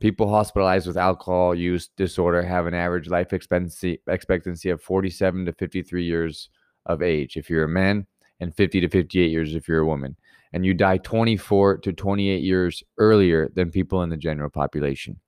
People 0.00 0.28
hospitalized 0.28 0.86
with 0.86 0.96
alcohol 0.96 1.54
use 1.54 1.88
disorder 1.96 2.42
have 2.42 2.66
an 2.66 2.74
average 2.74 3.08
life 3.08 3.32
expectancy 3.32 4.00
expectancy 4.06 4.70
of 4.70 4.80
47 4.80 5.46
to 5.46 5.52
53 5.52 6.04
years 6.04 6.50
of 6.86 7.02
age 7.02 7.36
if 7.36 7.50
you're 7.50 7.64
a 7.64 7.68
man 7.68 8.06
and 8.38 8.54
50 8.54 8.80
to 8.80 8.88
58 8.88 9.30
years 9.30 9.54
if 9.54 9.66
you're 9.66 9.80
a 9.80 9.86
woman. 9.86 10.16
And 10.52 10.64
you 10.64 10.72
die 10.72 10.98
24 10.98 11.78
to 11.78 11.92
28 11.92 12.42
years 12.42 12.82
earlier 12.96 13.48
than 13.54 13.70
people 13.70 14.02
in 14.02 14.08
the 14.08 14.16
general 14.16 14.50
population. 14.50 15.18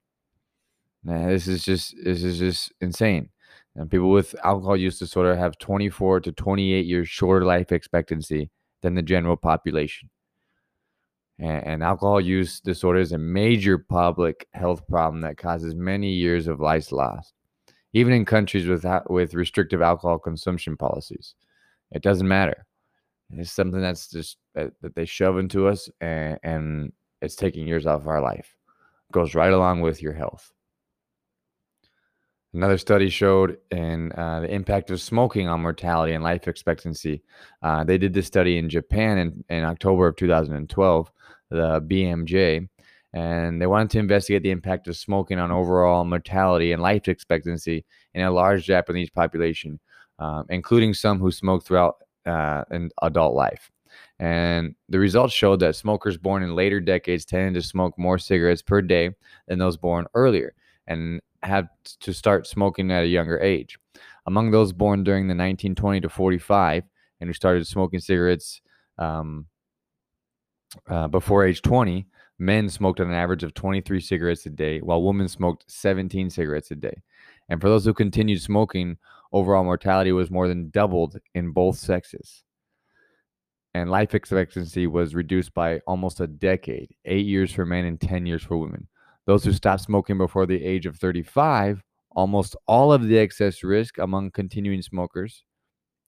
Now, 1.03 1.27
this 1.27 1.49
is 1.49 1.65
just 1.65 1.95
this 2.05 2.23
is 2.23 2.39
just 2.39 2.73
insane. 2.81 3.31
And 3.75 3.91
people 3.91 4.11
with 4.11 4.37
alcohol 4.45 4.77
use 4.77 4.99
disorder 4.99 5.37
have 5.37 5.59
24 5.59 6.21
to 6.21 6.33
28 6.33 6.87
years 6.87 7.09
shorter 7.09 7.45
life 7.45 7.73
expectancy 7.73 8.51
than 8.83 8.95
the 8.95 9.03
general 9.03 9.37
population 9.37 10.11
and, 11.41 11.67
and 11.67 11.83
alcohol 11.83 12.21
use 12.21 12.61
disorder 12.61 13.01
is 13.01 13.13
a 13.13 13.19
major 13.19 13.79
public 13.79 14.47
health 14.53 14.87
problem 14.87 15.23
that 15.23 15.39
causes 15.39 15.75
many 15.75 16.11
years 16.11 16.47
of 16.47 16.61
life 16.61 16.93
lost, 16.93 17.33
even 17.95 18.13
in 18.13 18.25
countries 18.25 18.67
with 18.67 18.85
with 19.09 19.35
restrictive 19.35 19.83
alcohol 19.83 20.19
consumption 20.19 20.77
policies. 20.77 21.35
It 21.91 22.03
doesn't 22.03 22.29
matter. 22.29 22.67
It's 23.33 23.53
something 23.53 23.81
that's 23.81 24.09
just 24.09 24.37
that, 24.55 24.73
that 24.83 24.95
they 24.95 25.07
shove 25.07 25.39
into 25.39 25.67
us, 25.67 25.89
and, 26.01 26.39
and 26.43 26.93
it's 27.23 27.37
taking 27.37 27.67
years 27.67 27.87
off 27.87 28.03
of 28.03 28.09
our 28.09 28.21
life. 28.21 28.57
It 29.09 29.13
goes 29.13 29.35
right 29.35 29.53
along 29.53 29.81
with 29.81 30.03
your 30.03 30.13
health. 30.13 30.53
Another 32.53 32.79
study 32.79 33.09
showed 33.09 33.59
in 33.71 34.11
uh, 34.13 34.41
the 34.41 34.53
impact 34.53 34.91
of 34.91 35.01
smoking 35.01 35.47
on 35.47 35.63
mortality 35.63 36.15
and 36.15 36.25
life 36.25 36.49
expectancy. 36.49 37.23
Uh, 37.63 37.85
they 37.85 37.97
did 37.97 38.13
this 38.13 38.27
study 38.27 38.59
in 38.59 38.69
Japan 38.69 39.19
in, 39.19 39.45
in 39.49 39.63
October 39.63 40.09
of 40.09 40.17
2012, 40.17 41.13
the 41.51 41.81
BMJ, 41.83 42.69
and 43.13 43.63
they 43.63 43.67
wanted 43.67 43.91
to 43.91 43.99
investigate 44.01 44.43
the 44.43 44.51
impact 44.51 44.89
of 44.89 44.97
smoking 44.97 45.39
on 45.39 45.53
overall 45.53 46.05
mortality 46.05 46.73
and 46.73 46.83
life 46.83 47.07
expectancy 47.07 47.85
in 48.15 48.23
a 48.23 48.31
large 48.31 48.65
Japanese 48.65 49.11
population, 49.11 49.79
um, 50.19 50.45
including 50.49 50.93
some 50.93 51.21
who 51.21 51.31
smoked 51.31 51.67
throughout 51.67 51.97
uh, 52.27 52.65
an 52.71 52.91
adult 53.03 53.35
life. 53.35 53.71
And 54.19 54.75
the 54.89 54.99
results 54.99 55.35
showed 55.35 55.61
that 55.61 55.77
smokers 55.77 56.19
born 56.19 56.43
in 56.43 56.57
later 56.57 56.81
decades 56.81 57.25
tended 57.25 57.55
to 57.55 57.67
smoke 57.67 57.97
more 57.97 58.19
cigarettes 58.19 58.63
per 58.63 58.83
day 58.83 59.11
than 59.47 59.59
those 59.59 59.77
born 59.77 60.07
earlier. 60.15 60.53
And 60.87 61.21
had 61.43 61.69
to 62.01 62.13
start 62.13 62.47
smoking 62.47 62.91
at 62.91 63.05
a 63.05 63.09
younger 63.09 63.39
age. 63.41 63.79
Among 64.27 64.51
those 64.51 64.73
born 64.73 65.05
during 65.05 65.25
the 65.25 65.33
1920 65.33 66.03
to 66.03 66.09
45 66.09 66.85
and 67.21 67.29
who 67.29 67.35
started 67.35 67.67
smoking 67.67 68.01
cigarettes 68.01 68.61
um, 68.99 69.47
uh, 70.89 71.09
before 71.09 71.45
age 71.45 71.63
20, 71.63 72.07
men 72.39 72.69
smoked 72.69 73.01
on 73.01 73.09
an 73.09 73.15
average 73.15 73.43
of 73.43 73.55
23 73.55 74.01
cigarettes 74.01 74.47
a 74.47 74.51
day, 74.51 74.81
while 74.81 75.03
women 75.03 75.29
smoked 75.29 75.71
17 75.71 76.31
cigarettes 76.31 76.71
a 76.71 76.77
day. 76.77 77.03
And 77.49 77.61
for 77.61 77.69
those 77.69 77.85
who 77.85 77.95
continued 77.95 78.41
smoking, 78.41 78.97
overall 79.33 79.65
mortality 79.65 80.13
was 80.13 80.31
more 80.31 80.49
than 80.49 80.71
doubled 80.71 81.19
in 81.35 81.53
both 81.53 81.77
sexes. 81.77 82.43
And 83.75 83.91
life 83.91 84.15
expectancy 84.15 84.87
was 84.87 85.15
reduced 85.15 85.55
by 85.55 85.79
almost 85.87 86.21
a 86.21 86.27
decade 86.27 86.95
eight 87.05 87.27
years 87.27 87.53
for 87.53 87.65
men 87.65 87.85
and 87.85 88.01
10 88.01 88.27
years 88.27 88.43
for 88.43 88.57
women. 88.57 88.89
Those 89.31 89.45
who 89.45 89.53
stopped 89.53 89.83
smoking 89.83 90.19
before 90.19 90.45
the 90.45 90.61
age 90.61 90.87
of 90.87 90.97
35, 90.97 91.85
almost 92.11 92.57
all 92.67 92.93
of 92.93 93.07
the 93.07 93.17
excess 93.17 93.63
risk 93.63 93.97
among 93.99 94.33
continuing 94.33 94.83
smokers 94.83 95.45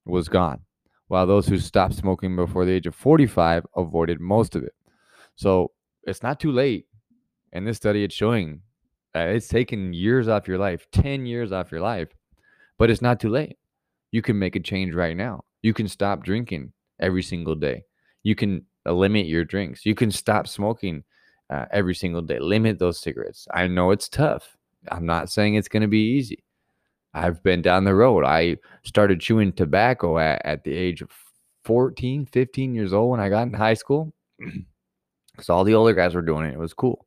was 0.05 0.29
gone, 0.29 0.63
while 1.07 1.25
those 1.25 1.47
who 1.47 1.61
stopped 1.61 1.95
smoking 1.95 2.35
before 2.35 2.65
the 2.65 2.73
age 2.73 2.89
of 2.89 2.97
45 2.97 3.65
avoided 3.77 4.19
most 4.19 4.57
of 4.57 4.65
it. 4.65 4.75
So 5.37 5.71
it's 6.03 6.25
not 6.25 6.41
too 6.41 6.51
late. 6.51 6.87
In 7.53 7.65
this 7.65 7.77
study, 7.77 8.03
it's 8.03 8.13
showing 8.13 8.63
that 9.15 9.29
it's 9.29 9.47
taken 9.47 9.93
years 9.93 10.27
off 10.27 10.49
your 10.49 10.59
life, 10.59 10.89
10 10.91 11.25
years 11.25 11.53
off 11.53 11.71
your 11.71 11.81
life, 11.81 12.09
but 12.77 12.91
it's 12.91 13.03
not 13.03 13.21
too 13.21 13.31
late. 13.31 13.57
You 14.11 14.21
can 14.21 14.37
make 14.37 14.57
a 14.57 14.61
change 14.61 14.95
right 14.97 15.17
now. 15.17 15.45
You 15.63 15.73
can 15.73 15.87
stop 15.87 16.25
drinking 16.25 16.73
every 16.99 17.23
single 17.23 17.55
day. 17.55 17.85
You 18.25 18.35
can 18.35 18.67
uh, 18.85 18.95
limit 18.95 19.27
your 19.27 19.45
drinks. 19.45 19.87
You 19.87 19.95
can 19.95 20.11
stop 20.11 20.49
smoking 20.49 21.05
uh, 21.53 21.67
every 21.71 21.95
single 21.95 22.23
day. 22.23 22.39
Limit 22.39 22.79
those 22.79 22.99
cigarettes. 22.99 23.47
I 23.53 23.67
know 23.67 23.91
it's 23.91 24.09
tough. 24.09 24.57
I'm 24.91 25.05
not 25.05 25.31
saying 25.31 25.55
it's 25.55 25.69
going 25.69 25.83
to 25.83 25.89
be 25.89 26.15
easy. 26.17 26.43
I've 27.15 27.43
been 27.43 27.61
down 27.61 27.85
the 27.85 27.95
road. 27.95 28.25
I 28.25 28.57
started 28.85 29.21
chewing 29.21 29.53
tobacco 29.53 30.19
at, 30.19 30.41
at 30.47 30.65
the 30.65 30.73
age 30.73 31.03
of 31.03 31.11
14, 31.65 32.27
15 32.27 32.75
years 32.75 32.93
old 32.93 33.11
when 33.11 33.21
I 33.21 33.29
got 33.29 33.47
in 33.47 33.53
high 33.53 33.75
school. 33.75 34.13
Because 35.33 35.49
all 35.49 35.65
the 35.65 35.73
older 35.73 35.95
guys 35.95 36.15
were 36.15 36.21
doing 36.21 36.45
it. 36.45 36.53
It 36.53 36.59
was 36.59 36.75
cool. 36.75 37.07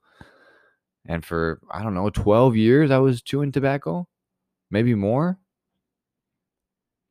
And 1.05 1.23
for, 1.23 1.61
I 1.69 1.83
don't 1.83 1.93
know, 1.93 2.09
12 2.09 2.55
years, 2.55 2.89
I 2.89 2.97
was 2.97 3.21
chewing 3.21 3.51
tobacco, 3.51 4.07
maybe 4.71 4.95
more. 4.95 5.37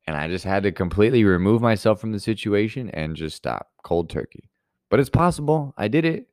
And 0.05 0.17
I 0.17 0.27
just 0.27 0.43
had 0.43 0.63
to 0.63 0.73
completely 0.73 1.23
remove 1.23 1.61
myself 1.61 2.01
from 2.01 2.11
the 2.11 2.19
situation 2.19 2.89
and 2.89 3.15
just 3.15 3.37
stop 3.37 3.69
cold 3.81 4.09
turkey. 4.09 4.49
But 4.89 4.99
it's 4.99 5.09
possible. 5.09 5.73
I 5.77 5.87
did 5.87 6.03
it. 6.03 6.27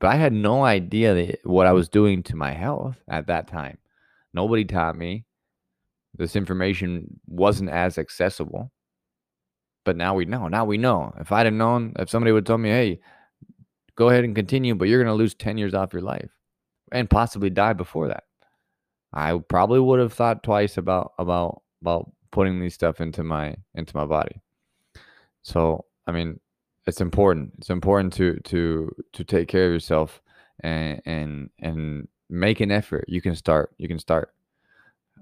But 0.00 0.08
I 0.08 0.16
had 0.16 0.32
no 0.32 0.64
idea 0.64 1.14
that 1.14 1.40
what 1.44 1.66
I 1.66 1.72
was 1.72 1.88
doing 1.88 2.22
to 2.24 2.36
my 2.36 2.52
health 2.52 2.96
at 3.08 3.26
that 3.26 3.48
time. 3.48 3.78
Nobody 4.32 4.64
taught 4.64 4.96
me. 4.96 5.24
This 6.14 6.36
information 6.36 7.20
wasn't 7.26 7.70
as 7.70 7.98
accessible. 7.98 8.70
But 9.84 9.96
now 9.96 10.14
we 10.14 10.24
know. 10.24 10.48
Now 10.48 10.64
we 10.64 10.78
know. 10.78 11.14
If 11.18 11.32
I'd 11.32 11.46
have 11.46 11.54
known, 11.54 11.94
if 11.98 12.10
somebody 12.10 12.32
would 12.32 12.42
have 12.42 12.46
told 12.46 12.60
me, 12.60 12.68
hey, 12.68 13.00
go 13.96 14.08
ahead 14.10 14.24
and 14.24 14.34
continue, 14.34 14.74
but 14.74 14.88
you're 14.88 15.02
going 15.02 15.12
to 15.12 15.18
lose 15.18 15.34
10 15.34 15.58
years 15.58 15.74
off 15.74 15.92
your 15.92 16.02
life 16.02 16.30
and 16.92 17.10
possibly 17.10 17.50
die 17.50 17.72
before 17.72 18.08
that. 18.08 18.24
I 19.12 19.38
probably 19.48 19.80
would 19.80 20.00
have 20.00 20.12
thought 20.12 20.42
twice 20.42 20.76
about 20.76 21.12
about 21.18 21.62
about 21.80 22.10
putting 22.30 22.60
these 22.60 22.74
stuff 22.74 23.00
into 23.00 23.24
my 23.24 23.56
into 23.74 23.96
my 23.96 24.04
body. 24.04 24.40
So, 25.42 25.86
I 26.06 26.12
mean, 26.12 26.38
it's 26.88 27.02
important. 27.02 27.52
It's 27.58 27.70
important 27.70 28.12
to 28.14 28.40
to 28.44 28.90
to 29.12 29.24
take 29.24 29.46
care 29.46 29.66
of 29.66 29.72
yourself 29.72 30.22
and 30.60 31.00
and 31.04 31.50
and 31.60 32.08
make 32.30 32.60
an 32.60 32.70
effort. 32.70 33.04
You 33.08 33.20
can 33.20 33.36
start. 33.36 33.74
You 33.78 33.88
can 33.88 33.98
start. 33.98 34.32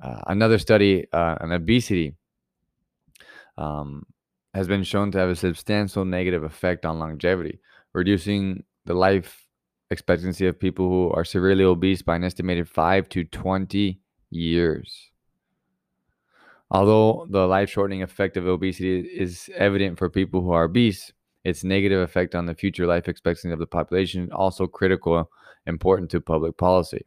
Uh, 0.02 0.20
another 0.28 0.58
study 0.58 1.06
uh, 1.12 1.36
on 1.40 1.52
obesity 1.52 2.14
um, 3.58 4.06
has 4.54 4.68
been 4.68 4.84
shown 4.84 5.10
to 5.10 5.18
have 5.18 5.30
a 5.30 5.36
substantial 5.36 6.04
negative 6.04 6.44
effect 6.44 6.86
on 6.86 6.98
longevity, 6.98 7.58
reducing 7.94 8.62
the 8.84 8.94
life 8.94 9.46
expectancy 9.90 10.46
of 10.46 10.58
people 10.58 10.88
who 10.88 11.10
are 11.10 11.24
severely 11.24 11.64
obese 11.64 12.02
by 12.02 12.16
an 12.16 12.24
estimated 12.24 12.68
5 12.68 13.08
to 13.08 13.24
20 13.24 13.98
years. 14.30 15.10
Although 16.70 17.26
the 17.30 17.46
life 17.46 17.70
shortening 17.70 18.02
effect 18.02 18.36
of 18.36 18.46
obesity 18.46 19.00
is 19.00 19.48
evident 19.54 19.98
for 19.98 20.10
people 20.10 20.42
who 20.42 20.50
are 20.50 20.64
obese, 20.64 21.12
its 21.46 21.62
negative 21.62 22.00
effect 22.00 22.34
on 22.34 22.46
the 22.46 22.54
future 22.54 22.86
life 22.86 23.08
expectancy 23.08 23.52
of 23.52 23.58
the 23.58 23.66
population 23.66 24.30
also 24.32 24.66
critical 24.66 25.30
important 25.66 26.10
to 26.10 26.20
public 26.20 26.56
policy. 26.56 27.06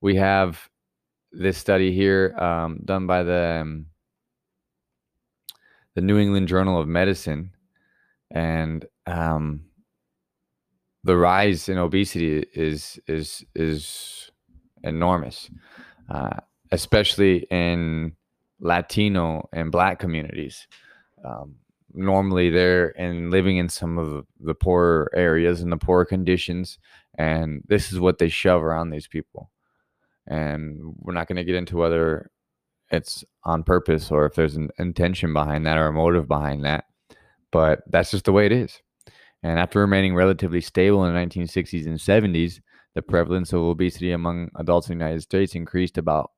We 0.00 0.16
have 0.16 0.68
this 1.32 1.58
study 1.58 1.92
here 1.92 2.34
um, 2.38 2.80
done 2.84 3.06
by 3.06 3.22
the 3.22 3.60
um, 3.62 3.86
the 5.94 6.00
new 6.00 6.18
england 6.18 6.48
journal 6.48 6.80
of 6.80 6.86
medicine 6.86 7.50
and 8.30 8.86
um, 9.06 9.64
the 11.02 11.16
rise 11.16 11.68
in 11.68 11.76
obesity 11.76 12.46
is 12.54 13.00
is 13.08 13.44
is 13.54 14.30
enormous 14.84 15.50
uh, 16.08 16.38
especially 16.70 17.46
in 17.50 18.12
latino 18.60 19.48
and 19.52 19.70
black 19.70 19.98
communities. 19.98 20.66
Um, 21.24 21.56
normally 21.94 22.50
they're 22.50 22.88
and 23.00 23.30
living 23.30 23.56
in 23.56 23.68
some 23.68 23.98
of 23.98 24.26
the 24.40 24.54
poorer 24.54 25.10
areas 25.14 25.62
and 25.62 25.72
the 25.72 25.76
poorer 25.76 26.04
conditions 26.04 26.78
and 27.16 27.62
this 27.66 27.92
is 27.92 27.98
what 27.98 28.18
they 28.18 28.28
shove 28.28 28.62
around 28.62 28.90
these 28.90 29.08
people. 29.08 29.50
And 30.26 30.94
we're 30.98 31.14
not 31.14 31.26
going 31.26 31.36
to 31.36 31.44
get 31.44 31.56
into 31.56 31.76
whether 31.76 32.30
it's 32.90 33.24
on 33.44 33.64
purpose 33.64 34.10
or 34.10 34.26
if 34.26 34.34
there's 34.34 34.56
an 34.56 34.70
intention 34.78 35.32
behind 35.32 35.66
that 35.66 35.78
or 35.78 35.88
a 35.88 35.92
motive 35.92 36.28
behind 36.28 36.64
that 36.64 36.84
but 37.50 37.80
that's 37.88 38.10
just 38.10 38.24
the 38.24 38.32
way 38.32 38.46
it 38.46 38.52
is. 38.52 38.80
And 39.42 39.58
after 39.58 39.80
remaining 39.80 40.14
relatively 40.14 40.60
stable 40.60 41.04
in 41.04 41.14
the 41.14 41.20
1960s 41.20 41.86
and 41.86 41.98
70s 41.98 42.60
the 42.94 43.02
prevalence 43.02 43.52
of 43.52 43.60
obesity 43.60 44.10
among 44.10 44.50
adults 44.56 44.88
in 44.88 44.98
the 44.98 45.04
united 45.04 45.20
states 45.22 45.54
increased 45.54 45.98
about 45.98 46.30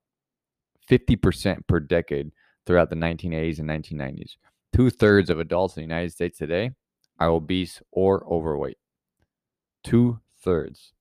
50% 0.91 1.67
per 1.67 1.81
decade 1.81 2.33
throughout 2.67 2.91
the 2.91 2.97
1980s 2.97 3.61
and 3.61 3.69
1990s 3.69 4.37
Two 4.75 4.91
thirds 4.91 5.31
of 5.31 5.39
adults 5.39 5.77
in 5.77 5.83
the 5.83 5.89
United 5.95 6.13
States 6.13 6.39
today 6.39 6.71
are 7.19 7.29
obese 7.29 7.83
or 7.91 8.25
overweight. 8.33 8.79
Two 9.85 10.21
thirds. 10.43 10.93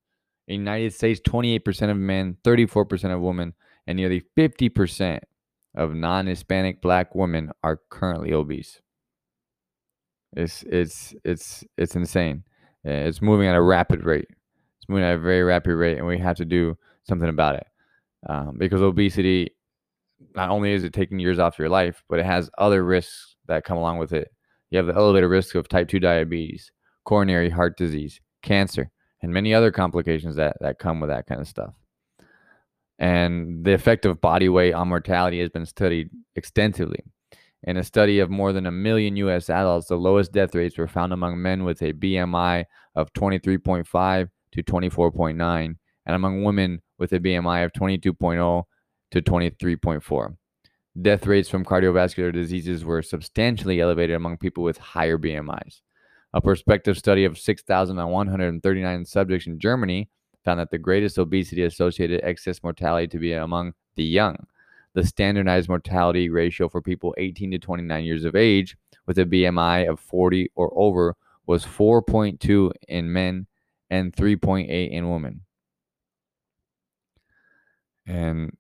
In 0.47 0.65
the 0.65 0.71
United 0.71 0.93
States, 0.93 1.21
28% 1.21 1.91
of 1.91 1.97
men, 1.97 2.37
34% 2.43 3.13
of 3.13 3.21
women, 3.21 3.53
and 3.85 3.97
nearly 3.97 4.23
50% 4.37 5.19
of 5.75 5.93
non 5.93 6.25
Hispanic 6.25 6.81
black 6.81 7.13
women 7.13 7.51
are 7.63 7.79
currently 7.89 8.33
obese. 8.33 8.81
It's, 10.35 10.63
it's, 10.63 11.13
it's, 11.23 11.63
it's 11.77 11.95
insane. 11.95 12.43
It's 12.83 13.21
moving 13.21 13.47
at 13.47 13.55
a 13.55 13.61
rapid 13.61 14.03
rate. 14.03 14.27
It's 14.77 14.89
moving 14.89 15.03
at 15.03 15.15
a 15.15 15.19
very 15.19 15.43
rapid 15.43 15.75
rate, 15.75 15.97
and 15.97 16.07
we 16.07 16.17
have 16.17 16.37
to 16.37 16.45
do 16.45 16.77
something 17.03 17.29
about 17.29 17.55
it. 17.55 17.67
Um, 18.27 18.55
because 18.57 18.81
obesity, 18.81 19.51
not 20.35 20.49
only 20.49 20.73
is 20.73 20.83
it 20.83 20.93
taking 20.93 21.19
years 21.19 21.39
off 21.39 21.59
your 21.59 21.69
life, 21.69 22.03
but 22.09 22.19
it 22.19 22.25
has 22.25 22.49
other 22.57 22.83
risks 22.83 23.35
that 23.47 23.63
come 23.63 23.77
along 23.77 23.97
with 23.97 24.13
it. 24.13 24.31
You 24.69 24.77
have 24.77 24.87
the 24.87 24.95
elevated 24.95 25.29
risk 25.29 25.55
of 25.55 25.67
type 25.67 25.87
2 25.87 25.99
diabetes, 25.99 26.71
coronary 27.03 27.49
heart 27.49 27.77
disease, 27.77 28.21
cancer, 28.43 28.91
and 29.21 29.33
many 29.33 29.53
other 29.53 29.71
complications 29.71 30.35
that, 30.35 30.57
that 30.61 30.79
come 30.79 30.99
with 30.99 31.09
that 31.09 31.27
kind 31.27 31.41
of 31.41 31.47
stuff. 31.47 31.73
And 32.99 33.63
the 33.63 33.73
effect 33.73 34.05
of 34.05 34.21
body 34.21 34.49
weight 34.49 34.73
on 34.73 34.89
mortality 34.89 35.39
has 35.39 35.49
been 35.49 35.65
studied 35.65 36.09
extensively. 36.35 37.03
In 37.63 37.77
a 37.77 37.83
study 37.83 38.19
of 38.19 38.29
more 38.29 38.53
than 38.53 38.65
a 38.65 38.71
million 38.71 39.15
US 39.17 39.49
adults, 39.49 39.87
the 39.87 39.95
lowest 39.95 40.31
death 40.31 40.55
rates 40.55 40.77
were 40.77 40.87
found 40.87 41.11
among 41.11 41.41
men 41.41 41.63
with 41.63 41.81
a 41.81 41.93
BMI 41.93 42.65
of 42.95 43.11
23.5 43.13 44.29
to 44.51 44.63
24.9, 44.63 45.75
and 46.05 46.15
among 46.15 46.43
women 46.43 46.81
with 46.97 47.11
a 47.13 47.19
BMI 47.19 47.65
of 47.65 47.73
22.0 47.73 48.63
to 49.11 49.21
23.4. 49.21 50.35
Death 51.01 51.27
rates 51.27 51.49
from 51.49 51.63
cardiovascular 51.63 52.33
diseases 52.33 52.83
were 52.83 53.01
substantially 53.01 53.79
elevated 53.79 54.15
among 54.15 54.37
people 54.37 54.63
with 54.63 54.77
higher 54.77 55.17
BMIs. 55.17 55.81
A 56.33 56.41
prospective 56.41 56.97
study 56.97 57.25
of 57.25 57.37
6,139 57.37 59.05
subjects 59.05 59.47
in 59.47 59.59
Germany 59.59 60.09
found 60.43 60.59
that 60.59 60.71
the 60.71 60.77
greatest 60.77 61.17
obesity 61.17 61.63
associated 61.63 62.21
excess 62.23 62.61
mortality 62.63 63.07
to 63.07 63.17
be 63.17 63.33
among 63.33 63.73
the 63.95 64.03
young. 64.03 64.47
The 64.93 65.05
standardized 65.05 65.69
mortality 65.69 66.29
ratio 66.29 66.67
for 66.67 66.81
people 66.81 67.15
18 67.17 67.51
to 67.51 67.59
29 67.59 68.03
years 68.03 68.25
of 68.25 68.35
age 68.35 68.75
with 69.05 69.17
a 69.19 69.25
BMI 69.25 69.89
of 69.89 69.99
40 69.99 70.51
or 70.55 70.71
over 70.75 71.15
was 71.45 71.65
4.2 71.65 72.71
in 72.87 73.11
men 73.11 73.47
and 73.89 74.13
3.8 74.13 74.91
in 74.91 75.09
women. 75.09 75.41
And 78.05 78.55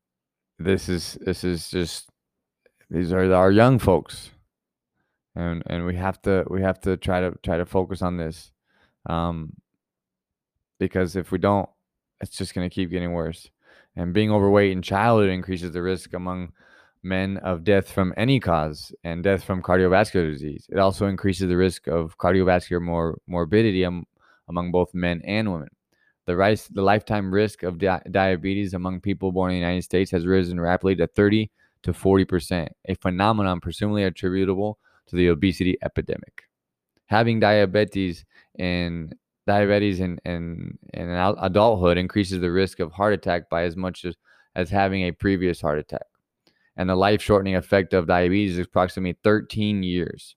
this 0.59 0.89
is 0.89 1.17
this 1.21 1.43
is 1.43 1.69
just 1.69 2.09
these 2.89 3.13
are 3.13 3.33
our 3.33 3.51
young 3.51 3.79
folks. 3.79 4.31
And 5.35 5.63
and 5.67 5.85
we 5.85 5.95
have 5.95 6.21
to 6.23 6.45
we 6.49 6.61
have 6.61 6.81
to 6.81 6.97
try 6.97 7.21
to 7.21 7.33
try 7.43 7.57
to 7.57 7.65
focus 7.65 8.01
on 8.01 8.17
this. 8.17 8.51
Um 9.07 9.53
because 10.79 11.15
if 11.15 11.31
we 11.31 11.37
don't, 11.37 11.69
it's 12.21 12.37
just 12.37 12.53
going 12.55 12.67
to 12.67 12.73
keep 12.73 12.89
getting 12.89 13.11
worse. 13.11 13.49
And 13.95 14.13
being 14.13 14.31
overweight 14.31 14.71
in 14.71 14.81
childhood 14.81 15.29
increases 15.29 15.73
the 15.73 15.81
risk 15.81 16.13
among 16.13 16.53
men 17.03 17.37
of 17.37 17.63
death 17.63 17.91
from 17.91 18.13
any 18.17 18.39
cause 18.39 18.93
and 19.03 19.23
death 19.23 19.43
from 19.43 19.61
cardiovascular 19.61 20.31
disease. 20.31 20.65
It 20.69 20.79
also 20.79 21.07
increases 21.07 21.49
the 21.49 21.57
risk 21.57 21.87
of 21.87 22.17
cardiovascular 22.17 22.81
mor- 22.81 23.19
morbidity 23.27 23.85
am- 23.85 24.05
among 24.47 24.71
both 24.71 24.93
men 24.93 25.21
and 25.25 25.51
women. 25.51 25.69
The, 26.29 26.35
rise, 26.35 26.67
the 26.67 26.83
lifetime 26.83 27.33
risk 27.33 27.63
of 27.63 27.79
di- 27.79 28.03
diabetes 28.11 28.75
among 28.75 29.01
people 29.01 29.31
born 29.31 29.49
in 29.49 29.55
the 29.55 29.65
United 29.65 29.81
States 29.81 30.11
has 30.11 30.27
risen 30.27 30.61
rapidly 30.61 30.95
to 30.97 31.07
30 31.07 31.49
to 31.81 31.91
40%, 31.91 32.67
a 32.87 32.93
phenomenon 32.93 33.59
presumably 33.59 34.03
attributable 34.03 34.77
to 35.07 35.15
the 35.15 35.29
obesity 35.29 35.75
epidemic. 35.83 36.43
Having 37.07 37.39
diabetes 37.39 38.25
in 38.59 39.11
diabetes 39.47 40.01
in, 40.01 40.19
in, 40.23 40.77
in 40.93 41.09
adulthood 41.09 41.97
increases 41.97 42.39
the 42.41 42.51
risk 42.51 42.79
of 42.79 42.91
heart 42.91 43.13
attack 43.13 43.49
by 43.49 43.63
as 43.63 43.75
much 43.75 44.05
as, 44.05 44.13
as 44.53 44.69
having 44.69 45.05
a 45.05 45.11
previous 45.11 45.59
heart 45.59 45.79
attack. 45.79 46.05
And 46.77 46.91
the 46.91 46.95
life 46.95 47.23
shortening 47.23 47.55
effect 47.55 47.95
of 47.95 48.05
diabetes 48.05 48.59
is 48.59 48.67
approximately 48.67 49.17
13 49.23 49.81
years. 49.81 50.35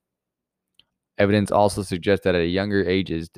Evidence 1.18 1.50
also 1.50 1.82
suggests 1.82 2.24
that 2.24 2.34
at 2.34 2.48
younger 2.48 2.82
ages, 2.88 3.28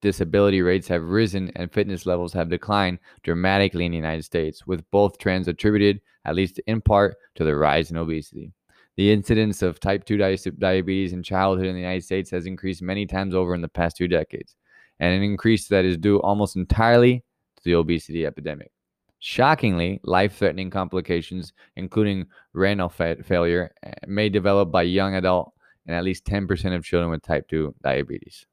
disability 0.00 0.62
rates 0.62 0.88
have 0.88 1.04
risen 1.04 1.50
and 1.56 1.72
fitness 1.72 2.06
levels 2.06 2.32
have 2.32 2.48
declined 2.48 2.98
dramatically 3.22 3.86
in 3.86 3.92
the 3.92 3.96
United 3.96 4.24
States, 4.24 4.66
with 4.66 4.88
both 4.90 5.18
trends 5.18 5.48
attributed, 5.48 6.00
at 6.24 6.34
least 6.34 6.60
in 6.66 6.80
part, 6.80 7.16
to 7.34 7.44
the 7.44 7.56
rise 7.56 7.90
in 7.90 7.96
obesity. 7.96 8.52
The 8.96 9.12
incidence 9.12 9.62
of 9.62 9.78
type 9.78 10.04
2 10.04 10.16
diabetes 10.58 11.12
in 11.12 11.22
childhood 11.22 11.66
in 11.66 11.74
the 11.74 11.80
United 11.80 12.04
States 12.04 12.30
has 12.30 12.46
increased 12.46 12.82
many 12.82 13.06
times 13.06 13.34
over 13.34 13.54
in 13.54 13.60
the 13.60 13.68
past 13.68 13.96
two 13.96 14.08
decades 14.08 14.56
and 15.00 15.14
an 15.14 15.22
increase 15.22 15.68
that 15.68 15.84
is 15.84 15.96
due 15.96 16.20
almost 16.20 16.56
entirely 16.56 17.24
to 17.56 17.62
the 17.64 17.74
obesity 17.74 18.26
epidemic. 18.26 18.72
Shockingly, 19.20 20.00
life 20.04 20.36
threatening 20.36 20.70
complications, 20.70 21.52
including 21.76 22.26
renal 22.52 22.88
fa- 22.88 23.22
failure, 23.22 23.72
eh, 23.82 23.92
may 24.06 24.28
develop 24.28 24.70
by 24.70 24.82
young 24.82 25.16
adult 25.16 25.52
in 25.86 25.94
at 25.94 26.04
least 26.04 26.24
10% 26.24 26.74
of 26.74 26.84
children 26.84 27.10
with 27.10 27.22
type 27.22 27.48
2 27.48 27.74
diabetes. 27.82 28.46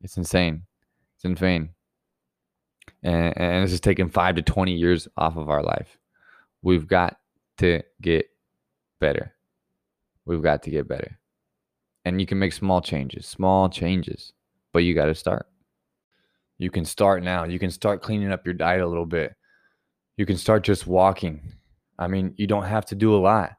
It's 0.00 0.16
insane. 0.16 0.62
It's 1.16 1.24
insane. 1.24 1.70
And, 3.02 3.36
and 3.36 3.64
this 3.64 3.72
is 3.72 3.80
taking 3.80 4.08
five 4.08 4.36
to 4.36 4.42
20 4.42 4.72
years 4.72 5.08
off 5.16 5.36
of 5.36 5.48
our 5.48 5.62
life. 5.62 5.98
We've 6.62 6.86
got 6.86 7.18
to 7.58 7.82
get 8.00 8.26
better. 9.00 9.34
We've 10.24 10.42
got 10.42 10.62
to 10.64 10.70
get 10.70 10.88
better. 10.88 11.18
And 12.04 12.20
you 12.20 12.26
can 12.26 12.38
make 12.38 12.52
small 12.52 12.80
changes, 12.80 13.26
small 13.26 13.68
changes 13.68 14.32
but 14.72 14.80
you 14.80 14.94
got 14.94 15.06
to 15.06 15.14
start. 15.14 15.46
You 16.58 16.70
can 16.70 16.84
start 16.84 17.22
now. 17.22 17.44
You 17.44 17.58
can 17.58 17.70
start 17.70 18.02
cleaning 18.02 18.32
up 18.32 18.44
your 18.44 18.54
diet 18.54 18.80
a 18.80 18.86
little 18.86 19.06
bit. 19.06 19.34
You 20.16 20.26
can 20.26 20.36
start 20.36 20.64
just 20.64 20.86
walking. 20.86 21.52
I 21.98 22.08
mean, 22.08 22.34
you 22.36 22.46
don't 22.46 22.64
have 22.64 22.86
to 22.86 22.94
do 22.94 23.14
a 23.14 23.18
lot. 23.18 23.56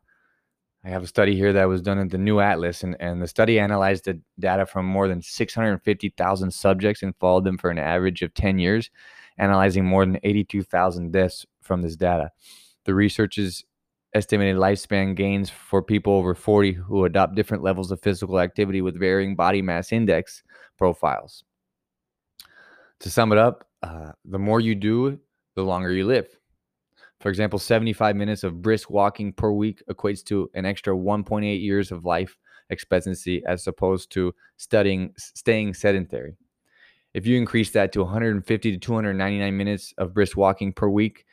I 0.84 0.90
have 0.90 1.04
a 1.04 1.08
study 1.08 1.36
here 1.36 1.52
that 1.54 1.68
was 1.68 1.82
done 1.82 2.00
at 2.00 2.10
the 2.10 2.18
New 2.18 2.40
Atlas, 2.40 2.84
and, 2.84 2.96
and 3.02 3.22
the 3.22 3.28
study 3.28 3.60
analyzed 3.60 4.06
the 4.06 4.20
data 4.40 4.66
from 4.66 4.86
more 4.86 5.10
than 5.10 5.22
650,000 5.22 6.52
subjects 6.52 7.04
and 7.04 7.16
followed 7.18 7.44
them 7.44 7.58
for 7.58 7.70
an 7.70 7.78
average 7.78 8.22
of 8.22 8.34
10 8.34 8.60
years, 8.60 8.90
analyzing 9.38 9.84
more 9.84 10.06
than 10.06 10.20
82,000 10.24 11.12
deaths 11.12 11.46
from 11.62 11.82
this 11.82 11.98
data. 11.98 12.32
The 12.86 12.96
researchers 12.96 13.66
estimated 14.16 14.56
lifespan 14.56 15.16
gains 15.16 15.50
for 15.50 15.84
people 15.84 16.14
over 16.14 16.34
40 16.34 16.74
who 16.74 17.06
adopt 17.06 17.36
different 17.36 17.62
levels 17.62 17.92
of 17.92 18.02
physical 18.02 18.40
activity 18.40 18.82
with 18.82 18.98
varying 18.98 19.36
body 19.36 19.62
mass 19.62 19.92
index 19.92 20.44
profiles. 20.78 21.44
To 23.02 23.10
sum 23.10 23.32
it 23.32 23.38
up, 23.38 23.68
uh, 23.84 24.14
the 24.26 24.40
more 24.40 24.60
you 24.60 24.76
do, 24.76 25.20
the 25.56 25.64
longer 25.64 25.92
you 25.92 26.06
live. 26.06 26.39
For 27.20 27.30
example, 27.30 27.60
75 27.60 28.16
minutes 28.16 28.44
of 28.44 28.62
brisk 28.62 28.90
walking 28.90 29.34
per 29.34 29.52
week 29.52 29.84
equates 29.90 30.24
to 30.26 30.50
an 30.54 30.66
extra 30.66 30.96
1.8 30.96 31.62
years 31.62 31.92
of 31.92 32.06
life 32.06 32.38
expectancy 32.70 33.44
as 33.46 33.68
opposed 33.68 34.12
to 34.12 34.34
studying 34.58 35.14
staying 35.18 35.74
sedentary. 35.74 36.36
If 37.14 37.26
you 37.26 37.38
increase 37.38 37.72
that 37.72 37.92
to 37.94 38.04
150 38.04 38.72
to 38.72 38.78
299 38.78 39.58
minutes 39.58 39.94
of 39.98 40.14
brisk 40.14 40.38
walking 40.38 40.72
per 40.72 40.88
week, 40.88 41.26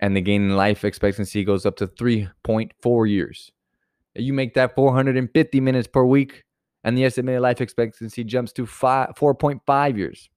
and 0.00 0.16
the 0.16 0.20
gain 0.20 0.42
in 0.42 0.56
life 0.56 0.84
expectancy 0.84 1.42
goes 1.42 1.66
up 1.66 1.76
to 1.76 1.86
3.4 1.86 3.10
years. 3.10 3.50
You 4.14 4.32
make 4.32 4.54
that 4.54 4.74
450 4.74 5.60
minutes 5.60 5.88
per 5.88 6.04
week, 6.04 6.44
and 6.84 6.96
the 6.96 7.04
estimated 7.04 7.42
life 7.42 7.60
expectancy 7.60 8.22
jumps 8.24 8.52
to 8.52 8.66
4.5 8.66 9.96
years. 9.96 10.30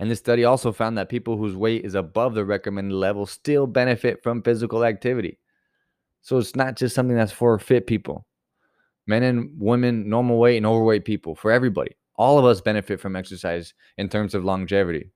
And 0.00 0.10
this 0.10 0.18
study 0.18 0.46
also 0.46 0.72
found 0.72 0.96
that 0.96 1.10
people 1.10 1.36
whose 1.36 1.54
weight 1.54 1.84
is 1.84 1.94
above 1.94 2.34
the 2.34 2.44
recommended 2.44 2.94
level 2.94 3.26
still 3.26 3.66
benefit 3.66 4.22
from 4.22 4.42
physical 4.42 4.82
activity. 4.82 5.38
So 6.22 6.38
it's 6.38 6.56
not 6.56 6.74
just 6.74 6.94
something 6.94 7.16
that's 7.16 7.32
for 7.32 7.58
fit 7.58 7.86
people. 7.86 8.26
Men 9.06 9.22
and 9.22 9.50
women, 9.58 10.08
normal 10.08 10.38
weight 10.38 10.56
and 10.56 10.64
overweight 10.64 11.04
people, 11.04 11.34
for 11.34 11.52
everybody. 11.52 11.96
All 12.16 12.38
of 12.38 12.46
us 12.46 12.62
benefit 12.62 12.98
from 12.98 13.14
exercise 13.14 13.74
in 13.98 14.08
terms 14.08 14.34
of 14.34 14.42
longevity. 14.42 15.10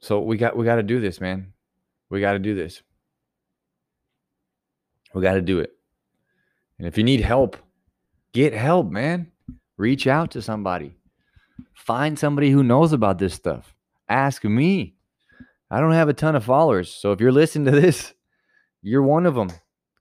So 0.00 0.20
we 0.20 0.38
got 0.38 0.56
we 0.56 0.64
got 0.64 0.76
to 0.76 0.82
do 0.82 0.98
this, 0.98 1.20
man. 1.20 1.52
We 2.08 2.20
got 2.20 2.32
to 2.32 2.38
do 2.38 2.54
this. 2.54 2.82
We 5.14 5.20
got 5.20 5.34
to 5.34 5.42
do 5.42 5.58
it. 5.58 5.72
And 6.78 6.86
if 6.86 6.96
you 6.96 7.04
need 7.04 7.20
help, 7.20 7.58
get 8.32 8.54
help, 8.54 8.90
man. 8.90 9.30
Reach 9.76 10.06
out 10.06 10.30
to 10.30 10.42
somebody. 10.42 10.97
Find 11.74 12.18
somebody 12.18 12.50
who 12.50 12.62
knows 12.62 12.92
about 12.92 13.18
this 13.18 13.34
stuff. 13.34 13.74
Ask 14.08 14.44
me. 14.44 14.94
I 15.70 15.80
don't 15.80 15.92
have 15.92 16.08
a 16.08 16.14
ton 16.14 16.36
of 16.36 16.44
followers. 16.44 16.92
So 16.92 17.12
if 17.12 17.20
you're 17.20 17.32
listening 17.32 17.72
to 17.72 17.80
this, 17.80 18.14
you're 18.82 19.02
one 19.02 19.26
of 19.26 19.34
them. 19.34 19.50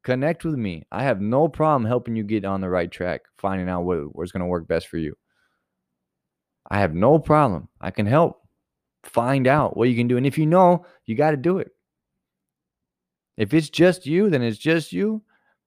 Connect 0.04 0.46
with 0.46 0.56
me. 0.56 0.86
I 0.92 1.04
have 1.04 1.20
no 1.20 1.50
problem 1.50 1.86
helping 1.86 2.16
you 2.16 2.24
get 2.24 2.46
on 2.46 2.62
the 2.62 2.70
right 2.70 2.90
track, 2.90 3.22
finding 3.38 3.68
out 3.68 3.82
what, 3.84 4.16
what's 4.16 4.32
going 4.32 4.42
to 4.42 4.48
work 4.48 4.68
best 4.68 4.88
for 4.88 4.98
you. 4.98 5.16
I 6.70 6.80
have 6.80 6.94
no 6.94 7.20
problem. 7.20 7.68
I 7.82 7.92
can 7.92 8.06
help 8.06 8.42
find 9.04 9.48
out 9.48 9.76
what 9.76 9.90
you 9.90 9.96
can 9.96 10.08
do. 10.08 10.18
And 10.18 10.26
if 10.26 10.38
you 10.38 10.46
know, 10.46 10.86
you 11.06 11.16
got 11.16 11.32
to 11.32 11.38
do 11.38 11.60
it. 11.60 11.72
If 13.38 13.54
it's 13.54 13.70
just 13.70 14.06
you, 14.06 14.30
then 14.30 14.42
it's 14.42 14.58
just 14.58 14.94
you. 14.94 15.22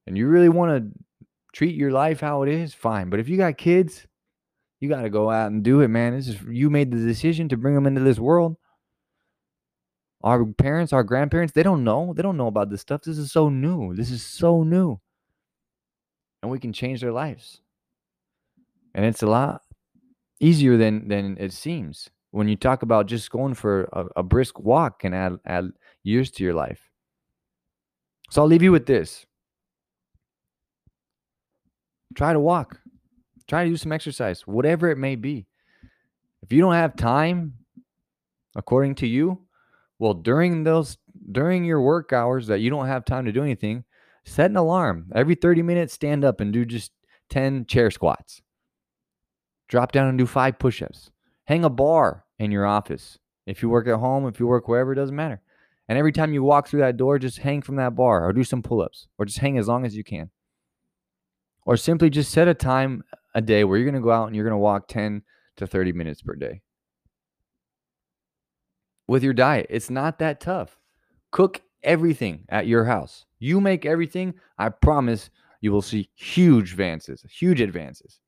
And 0.06 0.16
you 0.16 0.26
really 0.26 0.48
want 0.48 0.92
to 0.92 0.98
treat 1.52 1.74
your 1.74 1.90
life 1.90 2.20
how 2.20 2.42
it 2.42 2.48
is, 2.48 2.74
fine. 2.74 3.10
But 3.10 3.20
if 3.20 3.28
you 3.28 3.36
got 3.36 3.58
kids, 3.58 4.06
you 4.80 4.88
got 4.88 5.02
to 5.02 5.10
go 5.10 5.30
out 5.30 5.50
and 5.50 5.62
do 5.62 5.80
it, 5.80 5.88
man. 5.88 6.16
This 6.16 6.28
is 6.28 6.40
you 6.48 6.70
made 6.70 6.90
the 6.90 6.98
decision 6.98 7.48
to 7.50 7.56
bring 7.56 7.74
them 7.74 7.86
into 7.86 8.00
this 8.00 8.18
world. 8.18 8.56
Our 10.22 10.44
parents, 10.44 10.92
our 10.92 11.04
grandparents, 11.04 11.52
they 11.52 11.62
don't 11.62 11.84
know. 11.84 12.12
They 12.14 12.22
don't 12.22 12.36
know 12.36 12.46
about 12.46 12.70
this 12.70 12.80
stuff. 12.80 13.02
This 13.02 13.18
is 13.18 13.32
so 13.32 13.48
new. 13.48 13.94
This 13.94 14.10
is 14.10 14.22
so 14.22 14.62
new. 14.62 15.00
And 16.42 16.50
we 16.50 16.58
can 16.58 16.72
change 16.72 17.00
their 17.00 17.12
lives. 17.12 17.60
And 18.94 19.04
it's 19.04 19.22
a 19.22 19.26
lot 19.26 19.62
easier 20.40 20.76
than 20.76 21.08
than 21.08 21.36
it 21.38 21.52
seems 21.52 22.10
when 22.30 22.48
you 22.48 22.56
talk 22.56 22.82
about 22.82 23.06
just 23.06 23.30
going 23.30 23.54
for 23.54 23.84
a, 23.92 24.06
a 24.16 24.22
brisk 24.22 24.58
walk 24.60 25.00
can 25.00 25.14
add, 25.14 25.38
add 25.44 25.70
years 26.02 26.30
to 26.32 26.44
your 26.44 26.54
life. 26.54 26.90
So 28.30 28.42
I'll 28.42 28.48
leave 28.48 28.62
you 28.62 28.72
with 28.72 28.86
this. 28.86 29.26
Try 32.14 32.32
to 32.32 32.40
walk. 32.40 32.79
Try 33.50 33.64
to 33.64 33.70
do 33.70 33.76
some 33.76 33.90
exercise, 33.90 34.46
whatever 34.46 34.92
it 34.92 34.96
may 34.96 35.16
be. 35.16 35.44
If 36.40 36.52
you 36.52 36.60
don't 36.60 36.74
have 36.74 36.94
time, 36.94 37.54
according 38.54 38.94
to 38.96 39.08
you, 39.08 39.40
well, 39.98 40.14
during 40.14 40.62
those 40.62 40.98
during 41.32 41.64
your 41.64 41.80
work 41.80 42.12
hours 42.12 42.46
that 42.46 42.60
you 42.60 42.70
don't 42.70 42.86
have 42.86 43.04
time 43.04 43.24
to 43.24 43.32
do 43.32 43.42
anything, 43.42 43.82
set 44.24 44.52
an 44.52 44.56
alarm. 44.56 45.10
Every 45.16 45.34
30 45.34 45.62
minutes, 45.62 45.92
stand 45.92 46.24
up 46.24 46.40
and 46.40 46.52
do 46.52 46.64
just 46.64 46.92
10 47.30 47.66
chair 47.66 47.90
squats. 47.90 48.40
Drop 49.66 49.90
down 49.90 50.06
and 50.06 50.16
do 50.16 50.26
five 50.26 50.60
push-ups. 50.60 51.10
Hang 51.46 51.64
a 51.64 51.70
bar 51.70 52.26
in 52.38 52.52
your 52.52 52.66
office. 52.66 53.18
If 53.46 53.64
you 53.64 53.68
work 53.68 53.88
at 53.88 53.98
home, 53.98 54.28
if 54.28 54.38
you 54.38 54.46
work 54.46 54.68
wherever, 54.68 54.92
it 54.92 54.96
doesn't 54.96 55.16
matter. 55.16 55.42
And 55.88 55.98
every 55.98 56.12
time 56.12 56.32
you 56.32 56.44
walk 56.44 56.68
through 56.68 56.80
that 56.82 56.96
door, 56.96 57.18
just 57.18 57.38
hang 57.38 57.62
from 57.62 57.74
that 57.76 57.96
bar 57.96 58.24
or 58.24 58.32
do 58.32 58.44
some 58.44 58.62
pull 58.62 58.80
ups 58.80 59.08
or 59.18 59.26
just 59.26 59.40
hang 59.40 59.58
as 59.58 59.66
long 59.66 59.84
as 59.84 59.96
you 59.96 60.04
can. 60.04 60.30
Or 61.66 61.76
simply 61.76 62.10
just 62.10 62.30
set 62.30 62.46
a 62.46 62.54
time 62.54 63.02
a 63.34 63.40
day 63.40 63.64
where 63.64 63.78
you're 63.78 63.90
going 63.90 64.00
to 64.00 64.04
go 64.04 64.12
out 64.12 64.26
and 64.26 64.36
you're 64.36 64.44
going 64.44 64.52
to 64.52 64.58
walk 64.58 64.88
10 64.88 65.22
to 65.56 65.66
30 65.66 65.92
minutes 65.92 66.22
per 66.22 66.34
day 66.34 66.60
with 69.06 69.22
your 69.22 69.32
diet. 69.32 69.66
It's 69.70 69.90
not 69.90 70.18
that 70.18 70.40
tough. 70.40 70.78
Cook 71.32 71.62
everything 71.82 72.44
at 72.48 72.66
your 72.66 72.84
house. 72.84 73.26
You 73.38 73.60
make 73.60 73.86
everything. 73.86 74.34
I 74.58 74.68
promise 74.68 75.30
you 75.60 75.72
will 75.72 75.82
see 75.82 76.08
huge 76.14 76.72
advances, 76.72 77.24
huge 77.28 77.60
advances. 77.60 78.20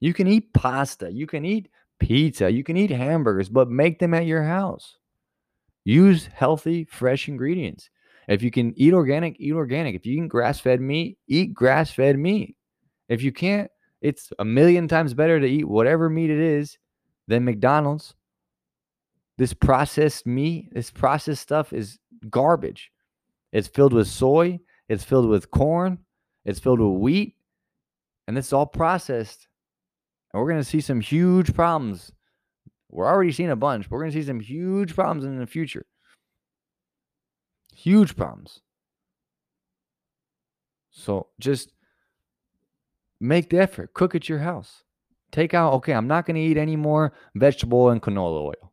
You 0.00 0.14
can 0.14 0.26
eat 0.26 0.52
pasta, 0.54 1.12
you 1.12 1.26
can 1.26 1.44
eat 1.44 1.68
pizza, 1.98 2.50
you 2.50 2.62
can 2.62 2.76
eat 2.76 2.90
hamburgers, 2.90 3.48
but 3.48 3.68
make 3.68 3.98
them 3.98 4.14
at 4.14 4.26
your 4.26 4.44
house. 4.44 4.96
Use 5.84 6.28
healthy, 6.32 6.84
fresh 6.84 7.28
ingredients. 7.28 7.90
If 8.28 8.42
you 8.42 8.50
can 8.50 8.74
eat 8.76 8.92
organic, 8.92 9.40
eat 9.40 9.54
organic. 9.54 9.94
If 9.94 10.06
you 10.06 10.16
can 10.16 10.28
grass 10.28 10.60
fed 10.60 10.80
meat, 10.80 11.18
eat 11.26 11.54
grass 11.54 11.90
fed 11.90 12.18
meat. 12.18 12.56
If 13.08 13.22
you 13.22 13.32
can't, 13.32 13.70
it's 14.00 14.32
a 14.38 14.44
million 14.44 14.88
times 14.88 15.14
better 15.14 15.40
to 15.40 15.46
eat 15.46 15.68
whatever 15.68 16.08
meat 16.08 16.30
it 16.30 16.38
is 16.38 16.78
than 17.26 17.44
McDonald's. 17.44 18.14
This 19.36 19.52
processed 19.52 20.26
meat, 20.26 20.68
this 20.72 20.90
processed 20.90 21.42
stuff 21.42 21.72
is 21.72 21.98
garbage. 22.28 22.90
It's 23.52 23.68
filled 23.68 23.92
with 23.92 24.08
soy, 24.08 24.58
it's 24.88 25.04
filled 25.04 25.28
with 25.28 25.50
corn, 25.50 25.98
it's 26.44 26.58
filled 26.58 26.80
with 26.80 27.00
wheat, 27.00 27.36
and 28.26 28.36
is 28.36 28.52
all 28.52 28.66
processed. 28.66 29.48
And 30.32 30.40
we're 30.40 30.48
going 30.48 30.60
to 30.60 30.68
see 30.68 30.80
some 30.80 31.00
huge 31.00 31.54
problems. 31.54 32.12
We're 32.90 33.06
already 33.06 33.32
seeing 33.32 33.50
a 33.50 33.56
bunch, 33.56 33.88
but 33.88 33.92
we're 33.96 34.02
going 34.02 34.12
to 34.12 34.20
see 34.20 34.26
some 34.26 34.40
huge 34.40 34.94
problems 34.94 35.24
in 35.24 35.38
the 35.38 35.46
future. 35.46 35.86
Huge 37.74 38.16
problems. 38.16 38.60
So 40.90 41.28
just 41.38 41.70
make 43.20 43.50
the 43.50 43.58
effort. 43.58 43.94
Cook 43.94 44.14
at 44.14 44.28
your 44.28 44.38
house. 44.40 44.84
Take 45.30 45.54
out, 45.54 45.74
okay, 45.74 45.92
I'm 45.92 46.08
not 46.08 46.26
going 46.26 46.36
to 46.36 46.40
eat 46.40 46.56
any 46.56 46.76
more 46.76 47.12
vegetable 47.34 47.90
and 47.90 48.00
canola 48.00 48.46
oil. 48.46 48.72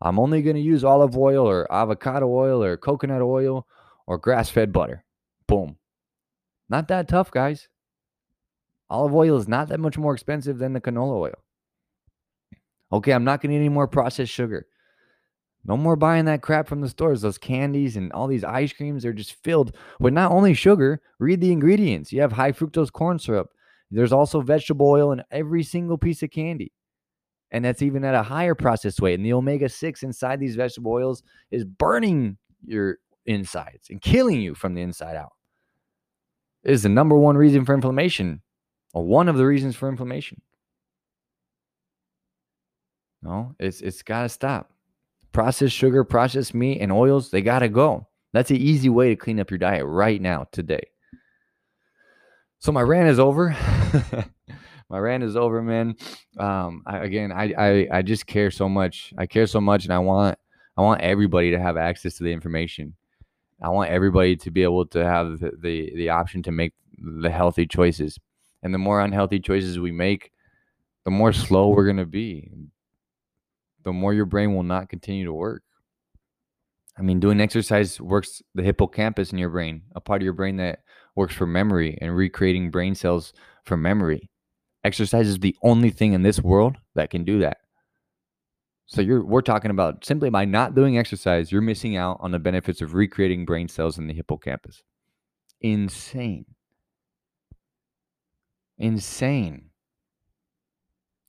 I'm 0.00 0.18
only 0.18 0.42
going 0.42 0.56
to 0.56 0.62
use 0.62 0.84
olive 0.84 1.16
oil 1.16 1.48
or 1.48 1.70
avocado 1.72 2.28
oil 2.28 2.62
or 2.62 2.76
coconut 2.76 3.22
oil 3.22 3.66
or 4.06 4.18
grass 4.18 4.50
fed 4.50 4.72
butter. 4.72 5.04
Boom. 5.46 5.76
Not 6.68 6.88
that 6.88 7.08
tough, 7.08 7.30
guys. 7.30 7.68
Olive 8.90 9.14
oil 9.14 9.36
is 9.36 9.48
not 9.48 9.68
that 9.68 9.80
much 9.80 9.96
more 9.96 10.12
expensive 10.12 10.58
than 10.58 10.72
the 10.72 10.80
canola 10.80 11.18
oil. 11.18 11.34
Okay, 12.92 13.12
I'm 13.12 13.24
not 13.24 13.40
going 13.40 13.50
to 13.50 13.56
eat 13.56 13.60
any 13.60 13.68
more 13.68 13.88
processed 13.88 14.32
sugar. 14.32 14.66
No 15.64 15.76
more 15.76 15.96
buying 15.96 16.26
that 16.26 16.42
crap 16.42 16.68
from 16.68 16.82
the 16.82 16.88
stores. 16.88 17.22
Those 17.22 17.38
candies 17.38 17.96
and 17.96 18.12
all 18.12 18.26
these 18.26 18.44
ice 18.44 18.72
creams 18.72 19.04
are 19.06 19.14
just 19.14 19.32
filled 19.42 19.74
with 19.98 20.12
not 20.12 20.30
only 20.30 20.52
sugar, 20.52 21.00
read 21.18 21.40
the 21.40 21.52
ingredients. 21.52 22.12
You 22.12 22.20
have 22.20 22.32
high 22.32 22.52
fructose 22.52 22.92
corn 22.92 23.18
syrup. 23.18 23.50
There's 23.94 24.12
also 24.12 24.40
vegetable 24.40 24.88
oil 24.88 25.12
in 25.12 25.22
every 25.30 25.62
single 25.62 25.98
piece 25.98 26.22
of 26.22 26.30
candy. 26.30 26.72
And 27.50 27.64
that's 27.64 27.82
even 27.82 28.04
at 28.04 28.14
a 28.14 28.22
higher 28.22 28.54
processed 28.54 29.00
weight. 29.00 29.14
And 29.14 29.24
the 29.24 29.32
omega 29.32 29.68
6 29.68 30.02
inside 30.02 30.40
these 30.40 30.56
vegetable 30.56 30.92
oils 30.92 31.22
is 31.50 31.64
burning 31.64 32.36
your 32.66 32.98
insides 33.26 33.90
and 33.90 34.00
killing 34.02 34.40
you 34.40 34.54
from 34.54 34.74
the 34.74 34.82
inside 34.82 35.16
out. 35.16 35.32
It 36.64 36.72
is 36.72 36.82
the 36.82 36.88
number 36.88 37.16
one 37.16 37.36
reason 37.36 37.64
for 37.64 37.74
inflammation, 37.74 38.42
or 38.94 39.04
one 39.04 39.28
of 39.28 39.36
the 39.36 39.46
reasons 39.46 39.76
for 39.76 39.88
inflammation. 39.88 40.40
No, 43.22 43.54
it's 43.58 43.80
it's 43.80 44.02
got 44.02 44.22
to 44.22 44.28
stop. 44.28 44.70
Processed 45.32 45.74
sugar, 45.74 46.04
processed 46.04 46.54
meat, 46.54 46.80
and 46.80 46.90
oils, 46.90 47.30
they 47.30 47.42
got 47.42 47.60
to 47.60 47.68
go. 47.68 48.06
That's 48.32 48.50
an 48.50 48.56
easy 48.56 48.88
way 48.88 49.10
to 49.10 49.16
clean 49.16 49.40
up 49.40 49.50
your 49.50 49.58
diet 49.58 49.84
right 49.86 50.20
now, 50.20 50.46
today. 50.52 50.84
So 52.64 52.72
my 52.72 52.80
rant 52.80 53.10
is 53.10 53.18
over. 53.18 53.50
my 54.88 54.98
rant 54.98 55.22
is 55.22 55.36
over, 55.36 55.60
man. 55.60 55.96
Um, 56.38 56.82
I, 56.86 57.00
again, 57.00 57.30
I, 57.30 57.52
I 57.58 57.88
I 57.98 58.00
just 58.00 58.26
care 58.26 58.50
so 58.50 58.70
much. 58.70 59.12
I 59.18 59.26
care 59.26 59.46
so 59.46 59.60
much, 59.60 59.84
and 59.84 59.92
I 59.92 59.98
want 59.98 60.38
I 60.74 60.80
want 60.80 61.02
everybody 61.02 61.50
to 61.50 61.60
have 61.60 61.76
access 61.76 62.16
to 62.16 62.24
the 62.24 62.32
information. 62.32 62.94
I 63.62 63.68
want 63.68 63.90
everybody 63.90 64.36
to 64.36 64.50
be 64.50 64.62
able 64.62 64.86
to 64.86 65.04
have 65.04 65.40
the, 65.40 65.52
the, 65.60 65.92
the 65.94 66.08
option 66.08 66.42
to 66.44 66.52
make 66.52 66.72
the 66.96 67.28
healthy 67.28 67.66
choices. 67.66 68.18
And 68.62 68.72
the 68.72 68.78
more 68.78 69.02
unhealthy 69.02 69.40
choices 69.40 69.78
we 69.78 69.92
make, 69.92 70.32
the 71.04 71.10
more 71.10 71.34
slow 71.34 71.68
we're 71.68 71.84
going 71.84 71.98
to 71.98 72.06
be. 72.06 72.50
The 73.82 73.92
more 73.92 74.14
your 74.14 74.24
brain 74.24 74.54
will 74.54 74.62
not 74.62 74.88
continue 74.88 75.26
to 75.26 75.34
work. 75.34 75.62
I 76.98 77.02
mean, 77.02 77.20
doing 77.20 77.42
exercise 77.42 78.00
works 78.00 78.40
the 78.54 78.62
hippocampus 78.62 79.32
in 79.32 79.38
your 79.38 79.50
brain, 79.50 79.82
a 79.94 80.00
part 80.00 80.22
of 80.22 80.24
your 80.24 80.32
brain 80.32 80.56
that 80.56 80.78
works 81.16 81.34
for 81.34 81.46
memory 81.46 81.98
and 82.00 82.16
recreating 82.16 82.70
brain 82.70 82.94
cells 82.94 83.32
for 83.64 83.76
memory. 83.76 84.30
Exercise 84.84 85.28
is 85.28 85.38
the 85.38 85.56
only 85.62 85.90
thing 85.90 86.12
in 86.12 86.22
this 86.22 86.40
world 86.40 86.76
that 86.94 87.10
can 87.10 87.24
do 87.24 87.38
that. 87.40 87.58
So 88.86 89.00
you're 89.00 89.24
we're 89.24 89.40
talking 89.40 89.70
about 89.70 90.04
simply 90.04 90.28
by 90.28 90.44
not 90.44 90.74
doing 90.74 90.98
exercise, 90.98 91.50
you're 91.50 91.62
missing 91.62 91.96
out 91.96 92.18
on 92.20 92.32
the 92.32 92.38
benefits 92.38 92.82
of 92.82 92.94
recreating 92.94 93.46
brain 93.46 93.68
cells 93.68 93.96
in 93.96 94.06
the 94.06 94.14
hippocampus. 94.14 94.82
Insane. 95.60 96.44
Insane. 98.76 99.70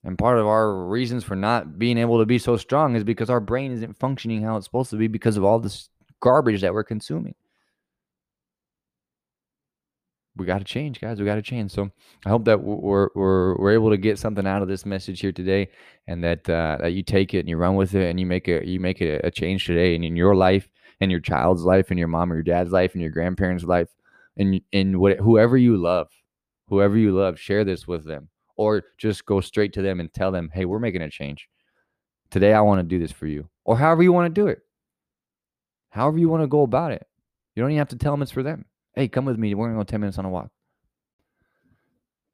And 0.03 0.17
part 0.17 0.37
of 0.37 0.45
our 0.45 0.85
reasons 0.85 1.23
for 1.23 1.35
not 1.35 1.79
being 1.79 1.97
able 1.97 2.19
to 2.19 2.25
be 2.25 2.37
so 2.37 2.57
strong 2.57 2.95
is 2.95 3.03
because 3.03 3.29
our 3.29 3.39
brain 3.39 3.71
isn't 3.71 3.97
functioning 3.97 4.43
how 4.43 4.57
it's 4.57 4.65
supposed 4.65 4.89
to 4.91 4.97
be 4.97 5.07
because 5.07 5.37
of 5.37 5.43
all 5.43 5.59
this 5.59 5.89
garbage 6.19 6.61
that 6.61 6.73
we're 6.73 6.83
consuming 6.83 7.35
we 10.37 10.45
got 10.45 10.59
to 10.59 10.65
change, 10.65 10.99
guys. 10.99 11.19
We 11.19 11.25
got 11.25 11.35
to 11.35 11.41
change. 11.41 11.71
So 11.71 11.89
I 12.25 12.29
hope 12.29 12.45
that 12.45 12.61
we're, 12.61 13.09
we're 13.15 13.55
we're 13.55 13.71
able 13.71 13.89
to 13.89 13.97
get 13.97 14.19
something 14.19 14.45
out 14.45 14.61
of 14.61 14.67
this 14.67 14.85
message 14.85 15.21
here 15.21 15.31
today, 15.31 15.69
and 16.07 16.23
that 16.23 16.49
uh, 16.49 16.77
that 16.81 16.93
you 16.93 17.03
take 17.03 17.33
it 17.33 17.39
and 17.39 17.49
you 17.49 17.57
run 17.57 17.75
with 17.75 17.95
it, 17.95 18.09
and 18.09 18.19
you 18.19 18.25
make 18.25 18.47
a 18.47 18.65
you 18.67 18.79
make 18.79 19.01
a, 19.01 19.19
a 19.25 19.31
change 19.31 19.65
today, 19.65 19.95
and 19.95 20.03
in 20.03 20.15
your 20.15 20.35
life, 20.35 20.69
and 20.99 21.09
your 21.11 21.19
child's 21.19 21.63
life, 21.63 21.89
and 21.89 21.99
your 21.99 22.07
mom 22.07 22.31
or 22.31 22.35
your 22.35 22.43
dad's 22.43 22.71
life, 22.71 22.93
and 22.93 23.01
your 23.01 23.11
grandparents' 23.11 23.63
life, 23.63 23.89
and 24.37 24.59
in 24.71 24.99
what 24.99 25.17
whoever 25.17 25.57
you 25.57 25.77
love, 25.77 26.09
whoever 26.67 26.97
you 26.97 27.11
love, 27.11 27.39
share 27.39 27.63
this 27.63 27.87
with 27.87 28.05
them, 28.05 28.29
or 28.57 28.83
just 28.97 29.25
go 29.25 29.39
straight 29.39 29.73
to 29.73 29.81
them 29.81 29.99
and 29.99 30.13
tell 30.13 30.31
them, 30.31 30.49
hey, 30.53 30.65
we're 30.65 30.79
making 30.79 31.01
a 31.01 31.09
change 31.09 31.47
today. 32.29 32.53
I 32.53 32.61
want 32.61 32.79
to 32.79 32.83
do 32.83 32.99
this 32.99 33.11
for 33.11 33.27
you, 33.27 33.49
or 33.63 33.77
however 33.77 34.03
you 34.03 34.11
want 34.11 34.33
to 34.33 34.41
do 34.41 34.47
it, 34.47 34.59
however 35.89 36.17
you 36.17 36.27
want 36.27 36.43
to 36.43 36.47
go 36.47 36.63
about 36.63 36.91
it. 36.91 37.07
You 37.55 37.63
don't 37.63 37.71
even 37.71 37.79
have 37.79 37.89
to 37.89 37.95
tell 37.95 38.11
them 38.11 38.21
it's 38.21 38.31
for 38.31 38.43
them. 38.43 38.65
Hey, 38.95 39.07
come 39.07 39.25
with 39.25 39.37
me. 39.37 39.53
We're 39.53 39.67
gonna 39.67 39.79
go 39.79 39.83
10 39.83 39.99
minutes 39.99 40.17
on 40.17 40.25
a 40.25 40.29
walk. 40.29 40.49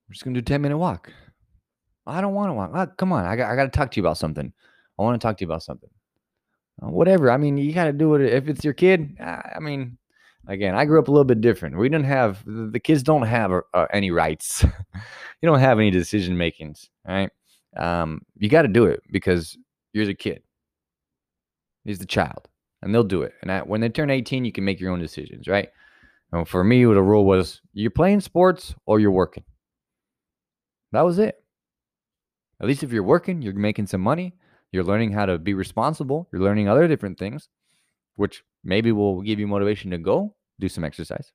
We're 0.08 0.14
just 0.14 0.24
gonna 0.24 0.36
do 0.36 0.40
a 0.40 0.44
10 0.44 0.62
minute 0.62 0.78
walk. 0.78 1.12
I 2.06 2.22
don't 2.22 2.34
want 2.34 2.50
to 2.50 2.54
walk. 2.54 2.72
Oh, 2.74 2.88
come 2.98 3.14
on. 3.14 3.26
I 3.26 3.36
got, 3.36 3.52
I 3.52 3.56
got 3.56 3.64
to 3.66 3.70
talk 3.70 3.92
to 3.92 3.98
you 3.98 4.04
about 4.04 4.18
something. 4.18 4.52
I 5.00 5.04
want 5.04 5.20
to 5.20 5.26
talk 5.26 5.38
to 5.38 5.42
you 5.42 5.48
about 5.48 5.64
something. 5.64 5.90
Uh, 6.82 6.90
whatever. 6.90 7.32
I 7.32 7.38
mean, 7.38 7.58
you 7.58 7.74
got 7.74 7.86
to 7.86 7.94
do 7.94 8.16
it. 8.16 8.22
If 8.22 8.48
it's 8.48 8.64
your 8.64 8.74
kid, 8.74 9.18
I 9.20 9.60
mean, 9.60 9.98
again, 10.48 10.76
I 10.76 10.86
grew 10.86 11.00
up 11.00 11.08
a 11.08 11.12
little 11.12 11.26
bit 11.26 11.42
different. 11.42 11.78
We 11.78 11.90
didn't 11.90 12.06
have, 12.06 12.44
the 12.46 12.80
kids 12.80 13.04
don't 13.04 13.24
have 13.24 13.52
uh, 13.52 13.88
any 13.94 14.12
rights. 14.12 14.64
you 15.44 15.48
don't 15.48 15.60
have 15.60 15.80
any 15.80 15.92
decision 15.92 16.38
makings. 16.38 16.90
Right. 17.08 17.30
Um, 17.78 18.22
you 18.38 18.50
got 18.50 18.64
to 18.64 18.68
do 18.68 18.86
it 18.86 19.02
because 19.12 19.58
you're 19.94 20.06
the 20.06 20.16
kid. 20.16 20.42
He's 21.86 22.00
the 22.00 22.06
child 22.06 22.48
and 22.82 22.94
they'll 22.94 23.04
do 23.04 23.22
it. 23.22 23.34
And 23.42 23.52
I, 23.52 23.60
when 23.60 23.82
they 23.82 23.90
turn 23.90 24.10
18, 24.10 24.44
you 24.44 24.52
can 24.52 24.66
make 24.66 24.80
your 24.80 24.92
own 24.92 25.00
decisions. 25.00 25.48
Right. 25.48 25.70
And 26.32 26.48
for 26.48 26.64
me, 26.64 26.84
the 26.84 27.04
rule 27.04 27.26
was 27.26 27.62
you're 27.74 27.92
playing 27.92 28.22
sports 28.22 28.74
or 28.86 29.00
you're 29.00 29.12
working. 29.12 29.44
That 30.92 31.02
was 31.02 31.20
it. 31.20 31.44
At 32.62 32.68
least 32.68 32.84
if 32.84 32.92
you're 32.92 33.04
working, 33.04 33.42
you're 33.42 33.54
making 33.54 33.88
some 33.88 34.02
money, 34.02 34.34
you're 34.72 34.84
learning 34.84 35.12
how 35.12 35.26
to 35.26 35.38
be 35.38 35.54
responsible, 35.54 36.30
you're 36.32 36.42
learning 36.42 36.70
other 36.70 36.88
different 36.88 37.18
things, 37.18 37.50
which 38.16 38.44
maybe 38.64 38.92
will 38.92 39.22
give 39.22 39.40
you 39.40 39.48
motivation 39.48 39.92
to 39.92 39.98
go 39.98 40.36
do 40.60 40.70
some 40.70 40.84
exercise. 40.84 41.32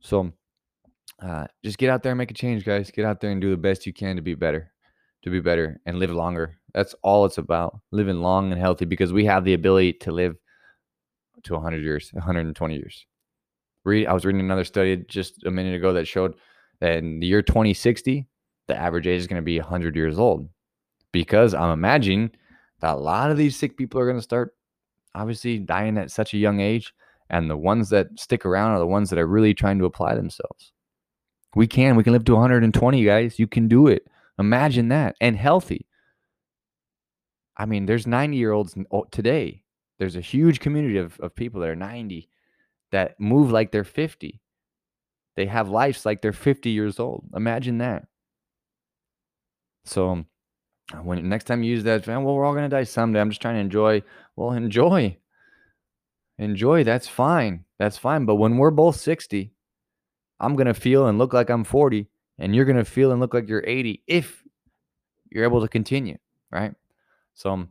So 0.00 0.32
uh, 1.20 1.46
just 1.64 1.78
get 1.78 1.90
out 1.90 2.02
there 2.02 2.12
and 2.12 2.18
make 2.18 2.30
a 2.30 2.34
change, 2.34 2.64
guys. 2.64 2.90
Get 2.90 3.04
out 3.04 3.20
there 3.20 3.30
and 3.30 3.40
do 3.40 3.50
the 3.50 3.56
best 3.56 3.84
you 3.84 3.92
can 3.92 4.16
to 4.16 4.22
be 4.22 4.34
better, 4.34 4.72
to 5.24 5.30
be 5.30 5.40
better 5.40 5.80
and 5.86 5.98
live 5.98 6.10
longer. 6.10 6.56
That's 6.72 6.94
all 7.02 7.24
it's 7.24 7.38
about 7.38 7.80
living 7.90 8.20
long 8.20 8.52
and 8.52 8.60
healthy 8.60 8.84
because 8.84 9.12
we 9.12 9.24
have 9.24 9.44
the 9.44 9.54
ability 9.54 9.94
to 9.94 10.12
live 10.12 10.36
to 11.44 11.54
100 11.54 11.82
years, 11.82 12.10
120 12.12 12.74
years 12.74 13.06
read 13.86 14.06
I 14.06 14.12
was 14.12 14.24
reading 14.24 14.40
another 14.40 14.64
study 14.64 14.96
just 15.08 15.44
a 15.44 15.50
minute 15.50 15.74
ago 15.74 15.92
that 15.94 16.06
showed 16.06 16.34
that 16.80 16.96
in 16.96 17.20
the 17.20 17.26
year 17.26 17.42
2060, 17.42 18.26
the 18.66 18.76
average 18.76 19.06
age 19.06 19.20
is 19.20 19.26
going 19.26 19.40
to 19.40 19.44
be 19.44 19.58
100 19.58 19.96
years 19.96 20.18
old. 20.18 20.48
Because 21.12 21.54
I'm 21.54 21.70
imagining 21.70 22.30
that 22.80 22.94
a 22.94 22.98
lot 22.98 23.30
of 23.30 23.38
these 23.38 23.56
sick 23.56 23.76
people 23.76 24.00
are 24.00 24.06
going 24.06 24.18
to 24.18 24.22
start 24.22 24.54
obviously 25.14 25.58
dying 25.58 25.96
at 25.96 26.10
such 26.10 26.34
a 26.34 26.38
young 26.38 26.60
age. 26.60 26.92
And 27.30 27.48
the 27.48 27.56
ones 27.56 27.88
that 27.90 28.08
stick 28.16 28.44
around 28.44 28.72
are 28.72 28.78
the 28.78 28.86
ones 28.86 29.10
that 29.10 29.18
are 29.18 29.26
really 29.26 29.54
trying 29.54 29.78
to 29.78 29.86
apply 29.86 30.14
themselves. 30.14 30.72
We 31.54 31.66
can. 31.66 31.96
We 31.96 32.04
can 32.04 32.12
live 32.12 32.24
to 32.26 32.34
120, 32.34 33.04
guys. 33.04 33.38
You 33.38 33.46
can 33.46 33.66
do 33.66 33.86
it. 33.86 34.06
Imagine 34.38 34.88
that. 34.88 35.16
And 35.20 35.36
healthy. 35.36 35.86
I 37.56 37.64
mean, 37.64 37.86
there's 37.86 38.06
90 38.06 38.36
year 38.36 38.52
olds 38.52 38.76
today. 39.10 39.62
There's 39.98 40.16
a 40.16 40.20
huge 40.20 40.60
community 40.60 40.98
of, 40.98 41.18
of 41.20 41.34
people 41.34 41.60
that 41.62 41.70
are 41.70 41.76
90 41.76 42.28
that 42.92 43.18
move 43.20 43.50
like 43.50 43.72
they're 43.72 43.84
50. 43.84 44.40
They 45.36 45.46
have 45.46 45.68
lives 45.68 46.06
like 46.06 46.22
they're 46.22 46.32
50 46.32 46.70
years 46.70 46.98
old. 46.98 47.24
Imagine 47.34 47.78
that. 47.78 48.06
So 49.84 50.24
when 51.02 51.28
next 51.28 51.44
time 51.44 51.62
you 51.62 51.70
use 51.72 51.84
that, 51.84 52.06
well, 52.06 52.22
we're 52.22 52.44
all 52.44 52.54
gonna 52.54 52.68
die 52.68 52.84
someday. 52.84 53.20
I'm 53.20 53.30
just 53.30 53.42
trying 53.42 53.56
to 53.56 53.60
enjoy. 53.60 54.02
Well, 54.34 54.52
enjoy. 54.52 55.18
Enjoy. 56.38 56.84
That's 56.84 57.08
fine. 57.08 57.64
That's 57.78 57.98
fine. 57.98 58.24
But 58.24 58.36
when 58.36 58.56
we're 58.56 58.70
both 58.70 58.96
60, 58.96 59.52
I'm 60.40 60.56
gonna 60.56 60.74
feel 60.74 61.06
and 61.06 61.18
look 61.18 61.32
like 61.32 61.50
I'm 61.50 61.64
40, 61.64 62.08
and 62.38 62.54
you're 62.54 62.64
gonna 62.64 62.84
feel 62.84 63.10
and 63.12 63.20
look 63.20 63.34
like 63.34 63.48
you're 63.48 63.64
80 63.66 64.02
if 64.06 64.42
you're 65.30 65.44
able 65.44 65.60
to 65.60 65.68
continue, 65.68 66.18
right? 66.50 66.74
So 67.34 67.66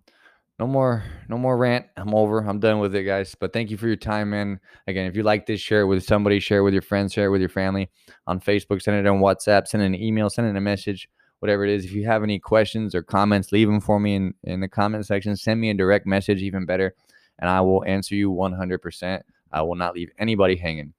no 0.60 0.68
more 0.68 1.04
no 1.28 1.38
more 1.38 1.58
rant. 1.58 1.86
I'm 1.98 2.14
over. 2.14 2.40
I'm 2.40 2.60
done 2.60 2.80
with 2.80 2.96
it 2.96 3.04
guys. 3.04 3.36
But 3.36 3.54
thank 3.54 3.72
you 3.72 3.78
for 3.78 3.88
your 3.88 3.96
time 3.96 4.32
man. 4.32 4.60
Again 4.88 5.06
if 5.08 5.16
you 5.16 5.24
like 5.24 5.46
this 5.46 5.62
share 5.62 5.82
it 5.82 5.86
with 5.86 6.04
somebody 6.04 6.40
share 6.40 6.60
it 6.60 6.64
with 6.64 6.74
your 6.74 6.82
friends 6.82 7.14
share 7.14 7.26
it 7.26 7.32
with 7.32 7.42
your 7.42 7.50
family 7.50 7.90
on 8.28 8.40
facebook 8.40 8.82
send 8.82 8.98
it 8.98 9.10
on 9.10 9.20
whatsapp 9.20 9.68
send 9.68 9.84
an 9.84 9.96
email 9.96 10.30
send 10.30 10.48
it 10.48 10.56
a 10.56 10.62
message 10.62 11.10
whatever 11.40 11.66
it 11.66 11.72
is. 11.72 11.86
If 11.86 11.92
you 11.92 12.06
have 12.06 12.24
any 12.24 12.40
questions 12.40 12.96
or 12.96 13.04
comments 13.04 13.52
leave 13.52 13.68
them 13.68 13.82
for 13.82 14.00
me 14.00 14.16
in, 14.16 14.34
in 14.44 14.62
the 14.62 14.70
comment 14.70 15.06
section. 15.06 15.36
Send 15.36 15.60
me 15.60 15.70
a 15.70 15.74
direct 15.74 16.08
message 16.08 16.42
even 16.42 16.66
better 16.66 16.96
and 17.40 17.50
i 17.50 17.62
will 17.62 17.84
answer 17.86 18.16
you 18.16 18.32
100% 18.32 19.22
i 19.52 19.62
will 19.62 19.76
not 19.76 19.96
leave 19.96 20.10
anybody 20.18 20.56
hanging 20.56 20.94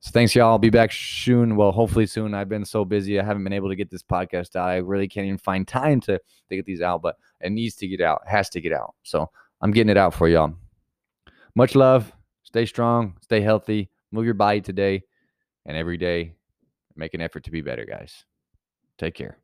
so 0.00 0.10
thanks, 0.10 0.34
y'all. 0.34 0.50
I'll 0.50 0.58
be 0.58 0.70
back 0.70 0.92
soon. 0.92 1.56
Well, 1.56 1.72
hopefully 1.72 2.06
soon. 2.06 2.34
I've 2.34 2.48
been 2.48 2.64
so 2.64 2.84
busy. 2.84 3.18
I 3.18 3.24
haven't 3.24 3.44
been 3.44 3.52
able 3.52 3.68
to 3.68 3.76
get 3.76 3.90
this 3.90 4.02
podcast 4.02 4.56
out. 4.56 4.68
I 4.68 4.76
really 4.76 5.08
can't 5.08 5.26
even 5.26 5.38
find 5.38 5.66
time 5.66 6.00
to, 6.02 6.18
to 6.48 6.56
get 6.56 6.64
these 6.64 6.82
out, 6.82 7.02
but 7.02 7.16
it 7.40 7.50
needs 7.50 7.74
to 7.76 7.88
get 7.88 8.00
out. 8.00 8.22
Has 8.26 8.48
to 8.50 8.60
get 8.60 8.72
out. 8.72 8.94
So 9.02 9.30
I'm 9.60 9.72
getting 9.72 9.90
it 9.90 9.96
out 9.96 10.14
for 10.14 10.28
y'all. 10.28 10.54
Much 11.54 11.74
love. 11.74 12.12
Stay 12.42 12.66
strong. 12.66 13.16
Stay 13.22 13.40
healthy. 13.40 13.90
Move 14.12 14.24
your 14.24 14.34
body 14.34 14.60
today 14.60 15.02
and 15.64 15.76
every 15.76 15.96
day. 15.96 16.34
Make 16.94 17.14
an 17.14 17.20
effort 17.20 17.44
to 17.44 17.50
be 17.50 17.60
better, 17.60 17.84
guys. 17.84 18.24
Take 18.98 19.14
care. 19.14 19.38